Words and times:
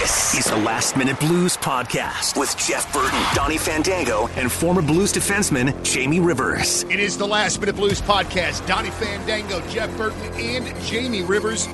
This 0.00 0.34
is 0.34 0.44
the 0.46 0.56
Last 0.56 0.96
Minute 0.96 1.20
Blues 1.20 1.58
podcast 1.58 2.34
with 2.38 2.56
Jeff 2.56 2.90
Burton, 2.90 3.22
Donny 3.34 3.58
Fandango, 3.58 4.28
and 4.28 4.50
former 4.50 4.80
Blues 4.80 5.12
defenseman 5.12 5.74
Jamie 5.84 6.20
Rivers. 6.20 6.84
It 6.84 6.98
is 6.98 7.18
the 7.18 7.26
Last 7.26 7.60
Minute 7.60 7.76
Blues 7.76 8.00
podcast. 8.00 8.66
Donny 8.66 8.88
Fandango, 8.92 9.60
Jeff 9.68 9.94
Burton, 9.98 10.22
and 10.40 10.74
Jamie 10.86 11.20
Rivers. 11.20 11.66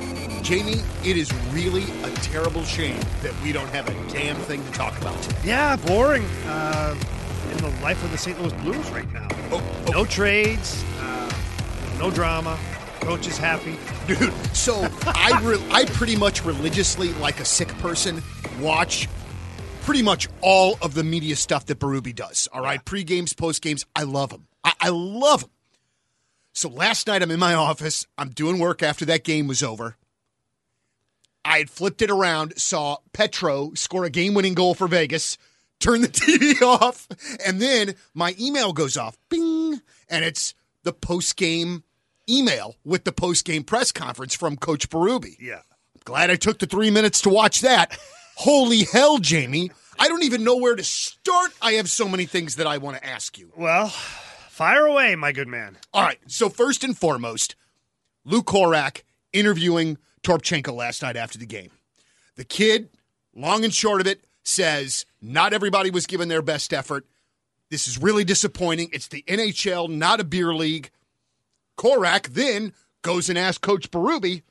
Jamie, 0.42 0.80
it 1.04 1.16
is 1.16 1.32
really 1.52 1.84
a 2.02 2.10
terrible 2.16 2.64
shame 2.64 2.98
that 3.22 3.32
we 3.44 3.52
don't 3.52 3.68
have 3.68 3.89
a 3.89 4.12
damn 4.12 4.34
thing 4.38 4.64
to 4.64 4.72
talk 4.72 5.00
about. 5.00 5.16
Yeah, 5.45 5.77
boring 5.77 6.24
uh, 6.46 6.96
in 7.52 7.58
the 7.58 7.70
life 7.80 8.02
of 8.02 8.11
the 8.11 8.18
St. 8.18 8.40
Louis 8.43 8.52
Blues 8.54 8.90
right 8.90 9.11
now. 9.12 9.29
Oh, 9.52 9.62
oh. 9.86 9.93
No 9.93 10.04
trades, 10.04 10.84
uh, 10.98 11.32
no 12.00 12.11
drama. 12.11 12.58
Coach 13.07 13.29
is 13.29 13.38
happy. 13.38 13.79
Dude, 14.09 14.34
so 14.52 14.88
I 15.06 15.41
re- 15.45 15.64
I 15.70 15.84
pretty 15.84 16.16
much 16.16 16.45
religiously, 16.45 17.12
like 17.14 17.38
a 17.38 17.45
sick 17.45 17.68
person, 17.79 18.20
watch 18.59 19.09
pretty 19.82 20.02
much 20.02 20.27
all 20.41 20.77
of 20.82 20.95
the 20.95 21.05
media 21.05 21.37
stuff 21.37 21.66
that 21.66 21.79
Berube 21.79 22.16
does. 22.16 22.48
All 22.52 22.62
right, 22.62 22.84
pre 22.84 23.05
games, 23.05 23.32
post 23.32 23.62
games, 23.62 23.87
I 23.95 24.02
love 24.02 24.32
him. 24.32 24.48
I-, 24.65 24.73
I 24.80 24.88
love 24.88 25.45
him. 25.45 25.51
So 26.52 26.69
last 26.69 27.06
night 27.06 27.23
I'm 27.23 27.30
in 27.30 27.38
my 27.38 27.55
office. 27.55 28.09
I'm 28.19 28.30
doing 28.30 28.59
work 28.59 28.82
after 28.82 29.05
that 29.05 29.23
game 29.23 29.46
was 29.46 29.62
over. 29.62 29.96
I 31.45 31.59
had 31.59 31.70
flipped 31.70 32.02
it 32.02 32.10
around, 32.10 32.59
saw 32.59 32.96
Petro 33.12 33.70
score 33.74 34.04
a 34.04 34.10
game 34.10 34.34
winning 34.34 34.54
goal 34.54 34.74
for 34.74 34.88
Vegas, 34.88 35.38
turn 35.79 36.01
the 36.01 36.09
TV 36.09 36.60
off, 36.60 37.07
and 37.46 37.62
then 37.62 37.95
my 38.15 38.34
email 38.41 38.73
goes 38.73 38.96
off. 38.96 39.16
Bing! 39.29 39.80
And 40.09 40.24
it's 40.24 40.54
the 40.82 40.93
post 40.93 41.37
game 41.37 41.84
email 42.29 42.77
with 42.85 43.05
the 43.05 43.12
post 43.12 43.45
game 43.45 43.65
press 43.65 43.93
conference 43.93 44.35
from 44.35 44.57
Coach 44.57 44.89
Berube. 44.89 45.37
Yeah. 45.41 45.61
Glad 46.05 46.30
I 46.30 46.37
took 46.37 46.59
the 46.59 46.66
three 46.66 46.91
minutes 46.91 47.21
to 47.23 47.29
watch 47.29 47.62
that. 47.62 47.99
Holy 48.37 48.85
hell, 48.85 49.19
Jamie. 49.19 49.71
I 49.99 50.09
don't 50.09 50.23
even 50.25 50.45
know 50.45 50.57
where 50.57 50.77
to 50.77 50.85
start. 50.85 51.52
I 51.63 51.73
have 51.73 51.88
so 51.88 52.09
many 52.09 52.27
things 52.27 52.57
that 52.57 52.66
I 52.66 52.79
want 52.79 52.96
to 52.99 53.07
ask 53.07 53.38
you. 53.38 53.51
Well, 53.57 53.88
fire 53.88 54.87
away, 54.87 55.16
my 55.16 55.33
good 55.33 55.49
man. 55.49 55.79
All 55.93 56.02
right. 56.02 56.18
So, 56.27 56.49
first 56.49 56.85
and 56.85 56.96
foremost, 56.96 57.57
Lou 58.24 58.43
Korac 58.43 59.02
interviewing 59.33 59.99
Toropchenko 60.23 60.74
last 60.74 61.02
night 61.02 61.16
after 61.16 61.38
the 61.38 61.46
game. 61.46 61.71
The 62.37 62.45
kid, 62.45 62.90
long 63.35 63.65
and 63.65 63.73
short 63.73 64.00
of 64.00 64.06
it, 64.06 64.25
says 64.43 65.06
not 65.22 65.53
everybody 65.53 65.91
was 65.91 66.06
given 66.06 66.28
their 66.28 66.43
best 66.43 66.72
effort. 66.72 67.06
This 67.71 67.88
is 67.88 67.99
really 67.99 68.25
disappointing. 68.25 68.91
It's 68.93 69.09
the 69.09 69.22
NHL, 69.27 69.88
not 69.88 70.21
a 70.21 70.25
beer 70.25 70.55
league. 70.55 70.91
Korac 71.77 72.28
then 72.28 72.72
goes 73.03 73.28
and 73.28 73.38
asks 73.38 73.59
Coach 73.59 73.91
Berube 73.91 74.43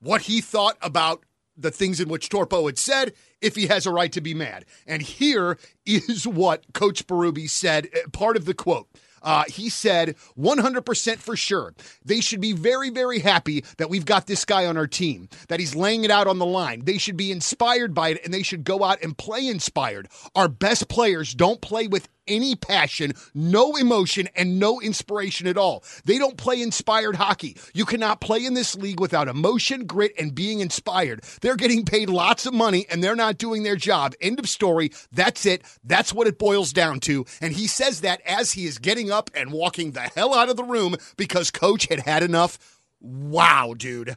what 0.00 0.22
he 0.22 0.40
thought 0.40 0.76
about 0.82 1.24
the 1.56 1.70
things 1.70 2.00
in 2.00 2.08
which 2.08 2.28
Torpo 2.28 2.66
had 2.66 2.78
said, 2.78 3.12
if 3.40 3.54
he 3.56 3.66
has 3.66 3.86
a 3.86 3.92
right 3.92 4.12
to 4.12 4.20
be 4.20 4.34
mad. 4.34 4.64
And 4.86 5.02
here 5.02 5.58
is 5.86 6.26
what 6.26 6.72
Coach 6.72 7.06
Berube 7.06 7.48
said, 7.48 7.88
uh, 7.94 8.08
part 8.10 8.36
of 8.36 8.44
the 8.44 8.54
quote. 8.54 8.88
Uh, 9.22 9.44
he 9.48 9.68
said 9.68 10.16
100% 10.38 11.18
for 11.18 11.36
sure. 11.36 11.74
They 12.04 12.20
should 12.20 12.40
be 12.40 12.52
very, 12.52 12.88
very 12.88 13.18
happy 13.18 13.64
that 13.76 13.90
we've 13.90 14.06
got 14.06 14.26
this 14.26 14.46
guy 14.46 14.64
on 14.64 14.78
our 14.78 14.86
team, 14.86 15.28
that 15.48 15.60
he's 15.60 15.74
laying 15.74 16.04
it 16.04 16.10
out 16.10 16.26
on 16.26 16.38
the 16.38 16.46
line. 16.46 16.86
They 16.86 16.96
should 16.96 17.18
be 17.18 17.30
inspired 17.30 17.92
by 17.94 18.10
it 18.10 18.24
and 18.24 18.32
they 18.32 18.42
should 18.42 18.64
go 18.64 18.82
out 18.82 19.02
and 19.02 19.16
play 19.16 19.46
inspired. 19.46 20.08
Our 20.34 20.48
best 20.48 20.88
players 20.88 21.34
don't 21.34 21.60
play 21.60 21.86
with 21.86 22.08
any 22.30 22.54
passion, 22.54 23.12
no 23.34 23.76
emotion, 23.76 24.28
and 24.34 24.58
no 24.58 24.80
inspiration 24.80 25.46
at 25.46 25.58
all. 25.58 25.84
They 26.04 26.16
don't 26.16 26.38
play 26.38 26.62
inspired 26.62 27.16
hockey. 27.16 27.58
You 27.74 27.84
cannot 27.84 28.22
play 28.22 28.46
in 28.46 28.54
this 28.54 28.74
league 28.74 29.00
without 29.00 29.28
emotion, 29.28 29.84
grit, 29.84 30.12
and 30.18 30.34
being 30.34 30.60
inspired. 30.60 31.22
They're 31.42 31.56
getting 31.56 31.84
paid 31.84 32.08
lots 32.08 32.46
of 32.46 32.54
money 32.54 32.86
and 32.90 33.04
they're 33.04 33.16
not 33.16 33.36
doing 33.36 33.64
their 33.64 33.76
job. 33.76 34.14
End 34.20 34.38
of 34.38 34.48
story. 34.48 34.92
That's 35.12 35.44
it. 35.44 35.62
That's 35.84 36.14
what 36.14 36.26
it 36.26 36.38
boils 36.38 36.72
down 36.72 37.00
to. 37.00 37.26
And 37.40 37.52
he 37.52 37.66
says 37.66 38.00
that 38.00 38.22
as 38.24 38.52
he 38.52 38.64
is 38.64 38.78
getting 38.78 39.10
up 39.10 39.30
and 39.34 39.52
walking 39.52 39.90
the 39.90 40.00
hell 40.00 40.32
out 40.32 40.48
of 40.48 40.56
the 40.56 40.64
room 40.64 40.96
because 41.16 41.50
coach 41.50 41.88
had 41.88 42.00
had 42.00 42.22
enough. 42.22 42.58
Wow, 43.00 43.74
dude. 43.76 44.16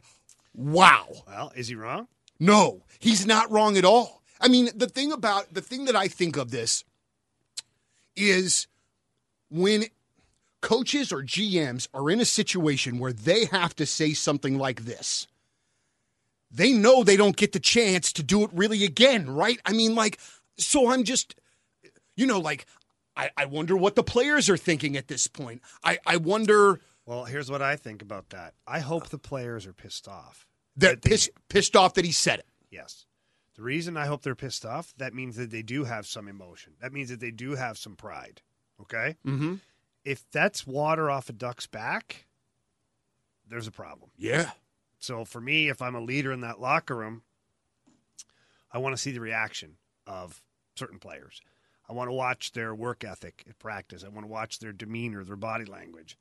Wow. 0.54 1.08
Well, 1.26 1.52
is 1.56 1.68
he 1.68 1.74
wrong? 1.74 2.06
No, 2.38 2.84
he's 2.98 3.26
not 3.26 3.50
wrong 3.50 3.76
at 3.76 3.84
all. 3.84 4.22
I 4.40 4.48
mean, 4.48 4.68
the 4.74 4.88
thing 4.88 5.12
about 5.12 5.54
the 5.54 5.62
thing 5.62 5.86
that 5.86 5.96
I 5.96 6.08
think 6.08 6.36
of 6.36 6.50
this 6.50 6.84
is 8.16 8.66
when 9.50 9.84
coaches 10.60 11.12
or 11.12 11.22
GMs 11.22 11.88
are 11.92 12.10
in 12.10 12.20
a 12.20 12.24
situation 12.24 12.98
where 12.98 13.12
they 13.12 13.44
have 13.46 13.76
to 13.76 13.86
say 13.86 14.12
something 14.14 14.58
like 14.58 14.84
this. 14.84 15.26
They 16.50 16.72
know 16.72 17.02
they 17.02 17.16
don't 17.16 17.36
get 17.36 17.52
the 17.52 17.60
chance 17.60 18.12
to 18.14 18.22
do 18.22 18.44
it 18.44 18.50
really 18.52 18.84
again, 18.84 19.28
right? 19.28 19.58
I 19.66 19.72
mean, 19.72 19.94
like, 19.94 20.18
so 20.56 20.90
I'm 20.90 21.04
just, 21.04 21.34
you 22.16 22.26
know, 22.26 22.38
like, 22.38 22.66
I, 23.16 23.30
I 23.36 23.44
wonder 23.46 23.76
what 23.76 23.96
the 23.96 24.02
players 24.02 24.48
are 24.48 24.56
thinking 24.56 24.96
at 24.96 25.08
this 25.08 25.26
point. 25.26 25.62
I, 25.82 25.98
I 26.06 26.16
wonder. 26.16 26.80
Well, 27.06 27.24
here's 27.24 27.50
what 27.50 27.60
I 27.60 27.76
think 27.76 28.02
about 28.02 28.30
that. 28.30 28.54
I 28.66 28.80
hope 28.80 29.08
the 29.08 29.18
players 29.18 29.66
are 29.66 29.72
pissed 29.72 30.08
off. 30.08 30.46
They're 30.76 30.90
that 30.90 31.02
they- 31.02 31.10
pissed, 31.10 31.30
pissed 31.48 31.76
off 31.76 31.94
that 31.94 32.04
he 32.04 32.12
said 32.12 32.38
it. 32.38 32.46
Yes. 32.70 33.04
The 33.54 33.62
reason 33.62 33.96
I 33.96 34.06
hope 34.06 34.22
they're 34.22 34.34
pissed 34.34 34.64
off, 34.66 34.94
that 34.98 35.14
means 35.14 35.36
that 35.36 35.50
they 35.50 35.62
do 35.62 35.84
have 35.84 36.06
some 36.06 36.28
emotion. 36.28 36.74
That 36.80 36.92
means 36.92 37.08
that 37.10 37.20
they 37.20 37.30
do 37.30 37.54
have 37.54 37.78
some 37.78 37.94
pride. 37.94 38.42
Okay? 38.80 39.16
Mm-hmm. 39.24 39.54
If 40.04 40.24
that's 40.32 40.66
water 40.66 41.10
off 41.10 41.28
a 41.28 41.32
duck's 41.32 41.66
back, 41.66 42.26
there's 43.48 43.66
a 43.66 43.72
problem. 43.72 44.10
Yeah. 44.16 44.50
So 44.98 45.24
for 45.24 45.40
me, 45.40 45.68
if 45.68 45.80
I'm 45.80 45.94
a 45.94 46.00
leader 46.00 46.32
in 46.32 46.40
that 46.40 46.60
locker 46.60 46.96
room, 46.96 47.22
I 48.72 48.78
want 48.78 48.96
to 48.96 49.00
see 49.00 49.12
the 49.12 49.20
reaction 49.20 49.76
of 50.06 50.42
certain 50.74 50.98
players. 50.98 51.40
I 51.88 51.92
want 51.92 52.08
to 52.08 52.14
watch 52.14 52.52
their 52.52 52.74
work 52.74 53.04
ethic 53.04 53.44
at 53.48 53.58
practice. 53.58 54.02
I 54.04 54.08
want 54.08 54.26
to 54.26 54.32
watch 54.32 54.58
their 54.58 54.72
demeanor, 54.72 55.22
their 55.22 55.36
body 55.36 55.64
language, 55.64 56.18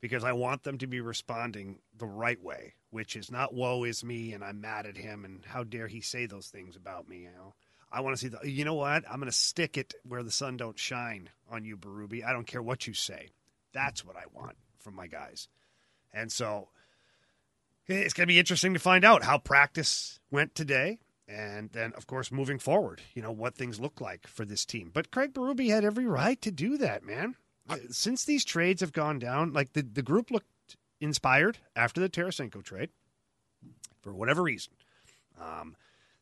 because 0.00 0.24
I 0.24 0.32
want 0.32 0.64
them 0.64 0.78
to 0.78 0.86
be 0.86 1.00
responding 1.00 1.78
the 1.96 2.06
right 2.06 2.42
way, 2.42 2.74
which 2.92 3.16
is 3.16 3.30
not 3.30 3.54
"woe 3.54 3.82
is 3.84 4.04
me" 4.04 4.32
and 4.32 4.44
I'm 4.44 4.60
mad 4.60 4.86
at 4.86 4.96
him 4.96 5.24
and 5.24 5.44
how 5.44 5.64
dare 5.64 5.88
he 5.88 6.00
say 6.00 6.26
those 6.26 6.46
things 6.46 6.76
about 6.76 7.08
me. 7.08 7.22
You 7.22 7.30
know, 7.30 7.54
I 7.90 8.00
want 8.00 8.16
to 8.16 8.20
see 8.20 8.28
the. 8.28 8.48
You 8.48 8.64
know 8.64 8.74
what? 8.74 9.04
I'm 9.10 9.16
going 9.16 9.26
to 9.26 9.32
stick 9.36 9.76
it 9.76 9.94
where 10.06 10.22
the 10.22 10.30
sun 10.30 10.56
don't 10.56 10.78
shine 10.78 11.30
on 11.50 11.64
you, 11.64 11.76
Berube. 11.76 12.24
I 12.24 12.32
don't 12.32 12.46
care 12.46 12.62
what 12.62 12.86
you 12.86 12.94
say. 12.94 13.30
That's 13.72 14.04
what 14.04 14.16
I 14.16 14.24
want 14.32 14.56
from 14.78 14.94
my 14.94 15.06
guys, 15.06 15.48
and 16.12 16.30
so 16.30 16.68
eh, 17.88 17.94
it's 17.94 18.14
going 18.14 18.26
to 18.26 18.32
be 18.32 18.38
interesting 18.38 18.74
to 18.74 18.80
find 18.80 19.04
out 19.04 19.24
how 19.24 19.38
practice 19.38 20.20
went 20.30 20.54
today. 20.54 20.98
And 21.28 21.70
then, 21.70 21.92
of 21.94 22.06
course, 22.06 22.30
moving 22.30 22.58
forward, 22.58 23.00
you 23.14 23.22
know, 23.22 23.32
what 23.32 23.54
things 23.54 23.80
look 23.80 24.02
like 24.02 24.26
for 24.26 24.44
this 24.44 24.66
team. 24.66 24.90
But 24.92 25.10
Craig 25.10 25.32
Berube 25.32 25.70
had 25.70 25.84
every 25.84 26.04
right 26.04 26.38
to 26.42 26.50
do 26.50 26.76
that, 26.78 27.04
man. 27.04 27.36
Since 27.90 28.24
these 28.24 28.44
trades 28.44 28.80
have 28.80 28.92
gone 28.92 29.18
down, 29.18 29.52
like 29.52 29.72
the, 29.72 29.82
the 29.82 30.02
group 30.02 30.30
looked 30.30 30.51
inspired 31.02 31.58
after 31.74 32.00
the 32.00 32.08
Tarasenko 32.08 32.62
trade 32.62 32.90
for 34.00 34.14
whatever 34.14 34.42
reason. 34.42 34.72
Um, 35.40 35.76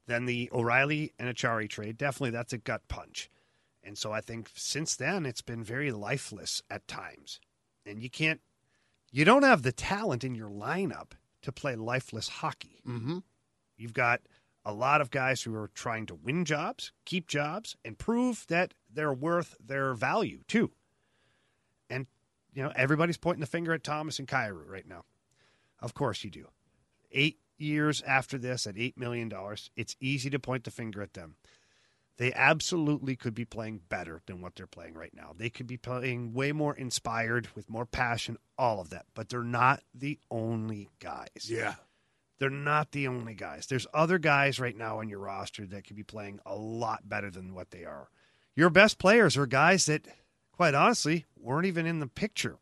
then 0.07 0.25
the 0.25 0.51
O'Reilly 0.53 1.13
and 1.19 1.35
Acciari 1.35 1.69
trade, 1.69 1.99
definitely 1.99 2.31
that's 2.31 2.53
a 2.53 2.59
gut 2.59 2.83
punch. 2.89 3.31
And 3.85 3.97
so 3.97 4.13
I 4.13 4.21
think 4.21 4.51
since 4.55 4.97
then, 4.97 5.27
it's 5.27 5.43
been 5.43 5.63
very 5.63 5.93
lifeless 5.93 6.63
at 6.71 6.89
times. 6.89 7.41
And 7.87 8.03
you 8.03 8.11
can't, 8.11 8.41
you 9.13 9.25
don't 9.25 9.43
have 9.43 9.63
the 9.63 9.73
talent 9.73 10.25
in 10.25 10.35
your 10.35 10.51
lineup 10.51 11.13
to 11.43 11.53
play 11.53 11.77
lifeless 11.77 12.29
hockey. 12.29 12.83
Mm-hmm. 12.87 13.19
You've 13.77 13.95
got 13.95 14.21
a 14.65 14.73
lot 14.73 15.01
of 15.01 15.11
guys 15.11 15.43
who 15.43 15.55
are 15.55 15.71
trying 15.75 16.07
to 16.07 16.15
win 16.15 16.45
jobs, 16.45 16.93
keep 17.07 17.27
jobs, 17.27 17.77
and 17.85 17.99
prove 17.99 18.45
that 18.49 18.75
they're 18.93 19.13
worth 19.13 19.57
their 19.65 19.95
value 19.95 20.41
too. 20.47 20.73
You 22.53 22.65
know, 22.65 22.73
everybody's 22.75 23.17
pointing 23.17 23.41
the 23.41 23.47
finger 23.47 23.73
at 23.73 23.85
Thomas 23.85 24.19
and 24.19 24.29
Kyrou 24.29 24.69
right 24.69 24.87
now. 24.87 25.05
Of 25.81 25.95
course 25.95 26.25
you 26.25 26.31
do. 26.31 26.49
Eight 27.13 27.39
years 27.59 28.03
after 28.03 28.39
this, 28.39 28.67
at 28.67 28.79
eight 28.79 28.99
million 28.99 29.29
dollars, 29.29 29.71
it's 29.77 29.97
easy 30.01 30.31
to 30.31 30.39
point 30.39 30.65
the 30.65 30.71
finger 30.71 31.03
at 31.03 31.15
them. 31.15 31.37
They 32.17 32.35
absolutely 32.35 33.17
could 33.17 33.35
be 33.35 33.47
playing 33.47 33.81
better 33.89 34.21
than 34.27 34.43
what 34.43 34.55
they're 34.55 34.67
playing 34.67 34.93
right 34.93 35.15
now. 35.15 35.33
They 35.35 35.49
could 35.49 35.67
be 35.67 35.79
playing 35.79 36.35
way 36.35 36.53
more 36.53 36.75
inspired, 36.75 37.49
with 37.55 37.71
more 37.71 37.87
passion, 37.87 38.37
all 38.59 38.79
of 38.81 38.91
that. 38.91 39.07
But 39.15 39.31
they're 39.31 39.43
not 39.43 39.83
the 39.95 40.19
only 40.31 40.91
guys. 40.99 41.49
Yeah. 41.49 41.77
They're 42.39 42.51
not 42.51 42.93
the 42.93 43.09
only 43.09 43.35
guys. 43.35 43.67
There's 43.67 43.87
other 43.95 44.19
guys 44.19 44.61
right 44.61 44.77
now 44.77 44.99
on 44.99 45.09
your 45.09 45.21
roster 45.21 45.67
that 45.67 45.87
could 45.87 45.97
be 45.97 46.03
playing 46.03 46.41
a 46.45 46.55
lot 46.55 47.09
better 47.09 47.31
than 47.31 47.55
what 47.55 47.71
they 47.71 47.85
are. 47.85 48.09
Your 48.55 48.69
best 48.69 48.99
players 48.99 49.39
are 49.39 49.47
guys 49.47 49.87
that, 49.87 50.07
quite 50.61 50.75
honestly, 50.75 51.25
weren't 51.39 51.65
even 51.65 51.87
in 51.87 52.01
the 52.01 52.07
picture. 52.07 52.59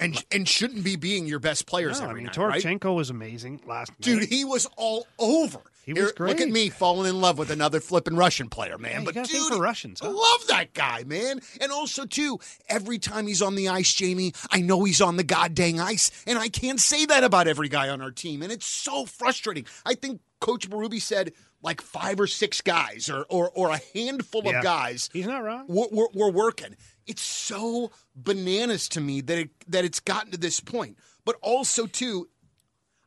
And 0.00 0.20
and 0.32 0.48
shouldn't 0.48 0.82
be 0.82 0.96
being 0.96 1.26
your 1.28 1.38
best 1.38 1.66
players 1.66 2.00
No, 2.00 2.06
I 2.06 2.10
every 2.10 2.22
mean, 2.22 2.26
night, 2.26 2.36
right? 2.36 2.60
Torchenko 2.62 2.96
was 2.96 3.10
amazing 3.10 3.60
last 3.64 3.92
Dude, 4.00 4.18
night. 4.22 4.28
he 4.28 4.44
was 4.44 4.66
all 4.76 5.06
over. 5.20 5.60
He 5.84 5.92
was 5.92 6.12
Here, 6.18 6.26
Look 6.26 6.40
at 6.40 6.48
me 6.48 6.68
falling 6.68 7.08
in 7.08 7.20
love 7.20 7.38
with 7.38 7.50
another 7.52 7.78
flipping 7.78 8.16
Russian 8.16 8.48
player, 8.50 8.76
man. 8.76 9.04
Yeah, 9.04 9.10
but 9.12 9.24
dude, 9.28 9.46
for 9.46 9.60
Russians, 9.62 10.02
I 10.02 10.06
huh? 10.06 10.12
love 10.14 10.46
that 10.48 10.74
guy, 10.74 11.04
man. 11.04 11.40
And 11.60 11.70
also, 11.70 12.06
too, 12.06 12.40
every 12.68 12.98
time 12.98 13.28
he's 13.28 13.40
on 13.40 13.54
the 13.54 13.68
ice, 13.68 13.94
Jamie, 13.94 14.32
I 14.50 14.60
know 14.62 14.82
he's 14.82 15.00
on 15.00 15.16
the 15.16 15.22
goddamn 15.22 15.78
ice, 15.78 16.10
and 16.26 16.36
I 16.40 16.48
can't 16.48 16.80
say 16.80 17.06
that 17.06 17.22
about 17.22 17.46
every 17.46 17.68
guy 17.68 17.88
on 17.88 18.02
our 18.02 18.10
team, 18.10 18.42
and 18.42 18.50
it's 18.50 18.66
so 18.66 19.06
frustrating. 19.06 19.64
I 19.86 19.94
think 19.94 20.20
Coach 20.40 20.68
Berube 20.68 21.00
said 21.00 21.32
like 21.62 21.80
five 21.80 22.18
or 22.20 22.26
six 22.26 22.60
guys 22.60 23.08
or 23.08 23.24
or, 23.30 23.50
or 23.54 23.70
a 23.70 23.80
handful 23.94 24.42
Yeah. 24.44 24.58
of 24.58 24.62
guys 24.64 25.08
He's 25.12 25.26
not 25.26 25.42
wrong. 25.42 25.64
we're, 25.68 25.88
we're, 25.90 26.08
we're 26.12 26.30
working. 26.32 26.76
It's 27.06 27.22
so 27.22 27.90
bananas 28.14 28.88
to 28.90 29.00
me 29.00 29.20
that 29.20 29.38
it, 29.38 29.50
that 29.68 29.84
it's 29.84 30.00
gotten 30.00 30.32
to 30.32 30.38
this 30.38 30.60
point. 30.60 30.98
But 31.24 31.36
also 31.40 31.86
too, 31.86 32.28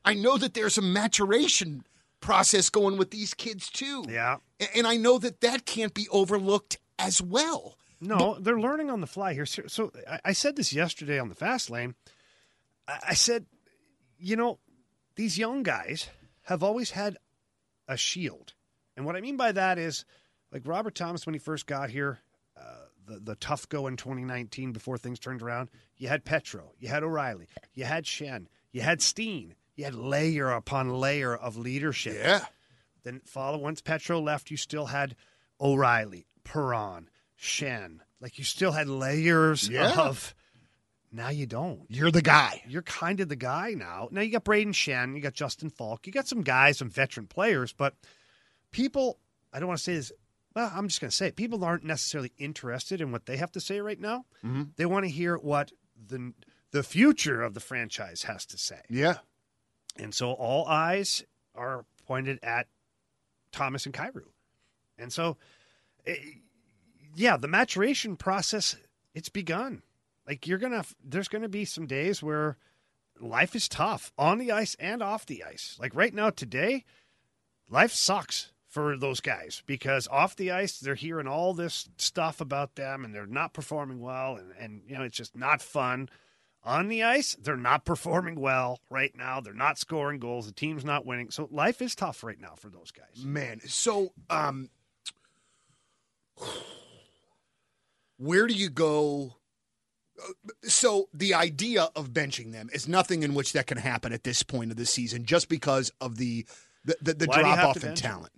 I 0.06 0.14
know 0.14 0.38
that 0.38 0.54
there's 0.54 0.78
a 0.78 0.82
maturation 0.82 1.84
process 2.22 2.70
going 2.70 2.98
with 2.98 3.12
these 3.12 3.34
kids 3.34 3.70
too. 3.70 4.06
Yeah. 4.10 4.38
And 4.76 4.88
I 4.88 4.98
know 4.98 5.18
that 5.20 5.42
that 5.42 5.66
can't 5.66 5.94
be 5.94 6.08
overlooked 6.10 6.78
as 6.98 7.22
well. 7.22 7.78
No, 8.02 8.38
they're 8.40 8.60
learning 8.60 8.90
on 8.90 9.02
the 9.02 9.08
fly 9.08 9.34
here. 9.34 9.46
So, 9.46 9.64
so 9.68 9.92
I, 10.10 10.20
I 10.26 10.32
said 10.32 10.56
this 10.56 10.72
yesterday 10.72 11.20
on 11.20 11.28
the 11.28 11.36
fast 11.36 11.70
lane. 11.70 11.96
I, 12.88 13.00
I 13.10 13.14
said, 13.14 13.46
you 14.18 14.38
know, 14.38 14.60
these 15.16 15.38
young 15.38 15.64
guys 15.64 16.10
have 16.44 16.64
always 16.64 16.92
had 16.92 17.18
a 17.90 17.98
shield, 17.98 18.54
and 18.96 19.06
what 19.06 19.18
I 19.18 19.22
mean 19.22 19.36
by 19.36 19.52
that 19.52 19.78
is, 19.78 20.06
like 20.52 20.62
Robert 20.66 20.96
Thomas 20.96 21.26
when 21.26 21.34
he 21.34 21.40
first 21.40 21.68
got 21.68 21.90
here, 21.90 22.20
uh, 22.56 22.86
the 23.10 23.20
the 23.20 23.36
tough 23.36 23.68
go 23.70 23.88
in 23.88 23.98
2019 23.98 24.72
before 24.72 24.98
things 24.98 25.20
turned 25.20 25.42
around. 25.42 25.70
You 25.98 26.08
had 26.08 26.24
Petro, 26.26 26.72
you 26.80 26.88
had 26.88 27.04
O'Reilly, 27.04 27.48
you 27.74 27.84
had 27.86 28.06
Schenn, 28.06 28.46
you 28.72 28.82
had 28.82 29.02
Steen, 29.02 29.56
you 29.76 29.84
had 29.86 29.96
layer 29.96 30.50
upon 30.52 30.90
layer 30.90 31.36
of 31.36 31.58
leadership. 31.58 32.16
Yeah. 32.18 32.46
Then 33.04 33.22
follow 33.26 33.58
once 33.58 33.82
Petro 33.82 34.20
left, 34.22 34.52
you 34.52 34.58
still 34.58 34.86
had 34.88 35.16
O'Reilly, 35.60 36.28
Perron, 36.44 37.10
Schenn. 37.40 38.00
Like 38.22 38.38
you 38.38 38.44
still 38.44 38.72
had 38.74 38.88
layers 38.88 39.68
Yeah. 39.70 39.94
of. 40.00 40.36
Now 41.12 41.30
you 41.30 41.48
don't. 41.48 41.86
You're 41.90 42.12
the 42.12 42.22
guy. 42.22 42.62
You're 42.68 42.84
kind 42.84 43.20
of 43.20 43.30
the 43.30 43.36
guy 43.36 43.74
now. 43.76 44.10
Now 44.12 44.22
you 44.22 44.32
got 44.32 44.46
Brayden 44.46 44.74
Schenn, 44.74 45.16
you 45.16 45.22
got 45.22 45.34
Justin 45.34 45.70
Faulk, 45.72 46.06
you 46.06 46.14
got 46.14 46.28
some 46.28 46.44
guys, 46.44 46.78
some 46.78 46.90
veteran 46.90 47.26
players, 47.28 47.74
but 47.74 47.96
people. 48.72 49.18
I 49.52 49.60
don't 49.60 49.68
want 49.68 49.80
to 49.80 49.84
say 49.84 49.96
this. 49.96 50.12
Well, 50.56 50.72
I'm 50.74 50.88
just 50.88 51.00
going 51.00 51.10
to 51.10 51.16
say 51.16 51.28
it. 51.28 51.36
People 51.36 51.64
aren't 51.64 51.84
necessarily 51.84 52.32
interested 52.38 53.02
in 53.02 53.12
what 53.12 53.26
they 53.26 53.38
have 53.38 53.52
to 53.54 53.62
say 53.62 53.80
right 53.82 54.00
now. 54.00 54.26
They 54.76 54.86
want 54.86 55.06
to 55.06 55.12
hear 55.12 55.38
what 55.38 55.72
the 56.08 56.34
the 56.72 56.84
future 56.84 57.42
of 57.42 57.54
the 57.54 57.60
franchise 57.60 58.24
has 58.24 58.46
to 58.48 58.58
say. 58.58 58.82
Yeah. 58.90 59.18
And 59.98 60.14
so 60.14 60.32
all 60.32 60.68
eyes 60.68 61.24
are 61.56 61.86
pointed 62.08 62.40
at 62.44 62.68
Thomas 63.52 63.86
and 63.86 63.94
Kyrou. 63.94 64.28
And 64.98 65.12
so, 65.12 65.38
eh, 66.06 66.16
yeah, 67.16 67.38
the 67.38 67.48
maturation 67.48 68.16
process, 68.16 68.76
it's 69.16 69.30
begun. 69.30 69.82
Like 70.28 70.46
you're 70.48 70.60
going 70.60 70.74
to, 70.74 70.86
there's 71.04 71.28
going 71.28 71.42
to 71.42 71.50
be 71.50 71.66
some 71.66 71.88
days 71.88 72.22
where 72.22 72.58
life 73.20 73.56
is 73.56 73.68
tough 73.68 74.12
on 74.18 74.38
the 74.38 74.52
ice 74.52 74.76
and 74.80 75.02
off 75.02 75.26
the 75.26 75.44
ice. 75.44 75.76
Like 75.80 75.96
right 75.96 76.14
now, 76.14 76.30
today, 76.30 76.86
life 77.68 77.92
sucks 77.92 78.52
for 78.70 78.96
those 78.96 79.20
guys 79.20 79.64
because 79.66 80.08
off 80.08 80.36
the 80.36 80.52
ice, 80.52 80.80
they're 80.80 80.96
hearing 80.96 81.28
all 81.28 81.54
this 81.54 81.90
stuff 81.98 82.40
about 82.40 82.76
them 82.76 83.04
and 83.04 83.14
they're 83.14 83.26
not 83.26 83.54
performing 83.54 84.00
well. 84.00 84.36
And, 84.36 84.54
and 84.60 84.82
you 84.88 84.96
know, 84.96 85.04
it's 85.04 85.18
just 85.18 85.36
not 85.36 85.62
fun. 85.62 86.08
On 86.64 86.88
the 86.88 87.04
ice, 87.04 87.36
they're 87.42 87.58
not 87.58 87.84
performing 87.86 88.40
well 88.40 88.80
right 88.90 89.12
now. 89.16 89.42
They're 89.42 89.54
not 89.54 89.80
scoring 89.80 90.20
goals. 90.20 90.46
The 90.46 90.54
team's 90.54 90.86
not 90.86 91.06
winning. 91.06 91.32
So 91.32 91.50
life 91.52 91.82
is 91.82 91.96
tough 91.96 92.24
right 92.24 92.40
now 92.40 92.54
for 92.56 92.70
those 92.70 92.92
guys. 92.92 93.26
Man, 93.26 93.60
so 93.66 94.14
um 94.30 94.70
where 98.18 98.48
do 98.48 98.54
you 98.54 98.70
go 98.70 99.36
so 100.64 101.10
the 101.14 101.34
idea 101.34 101.90
of 101.96 102.12
benching 102.12 102.52
them 102.52 102.70
is 102.72 102.88
nothing 102.88 103.24
in 103.24 103.34
which 103.34 103.54
that 103.54 103.68
can 103.68 103.78
happen 103.78 104.14
at 104.14 104.24
this 104.24 104.44
point 104.44 104.72
of 104.72 104.78
the 104.78 104.86
season 104.86 105.26
just 105.26 105.50
because 105.50 105.92
of 106.00 106.18
the 106.18 106.46
the, 106.86 106.96
the, 107.02 107.14
the 107.14 107.26
Why 107.26 107.44
do 107.44 107.50
you 107.50 107.56
drop 107.56 107.76
off 107.76 107.84
in 107.84 107.96
talent. 107.96 108.32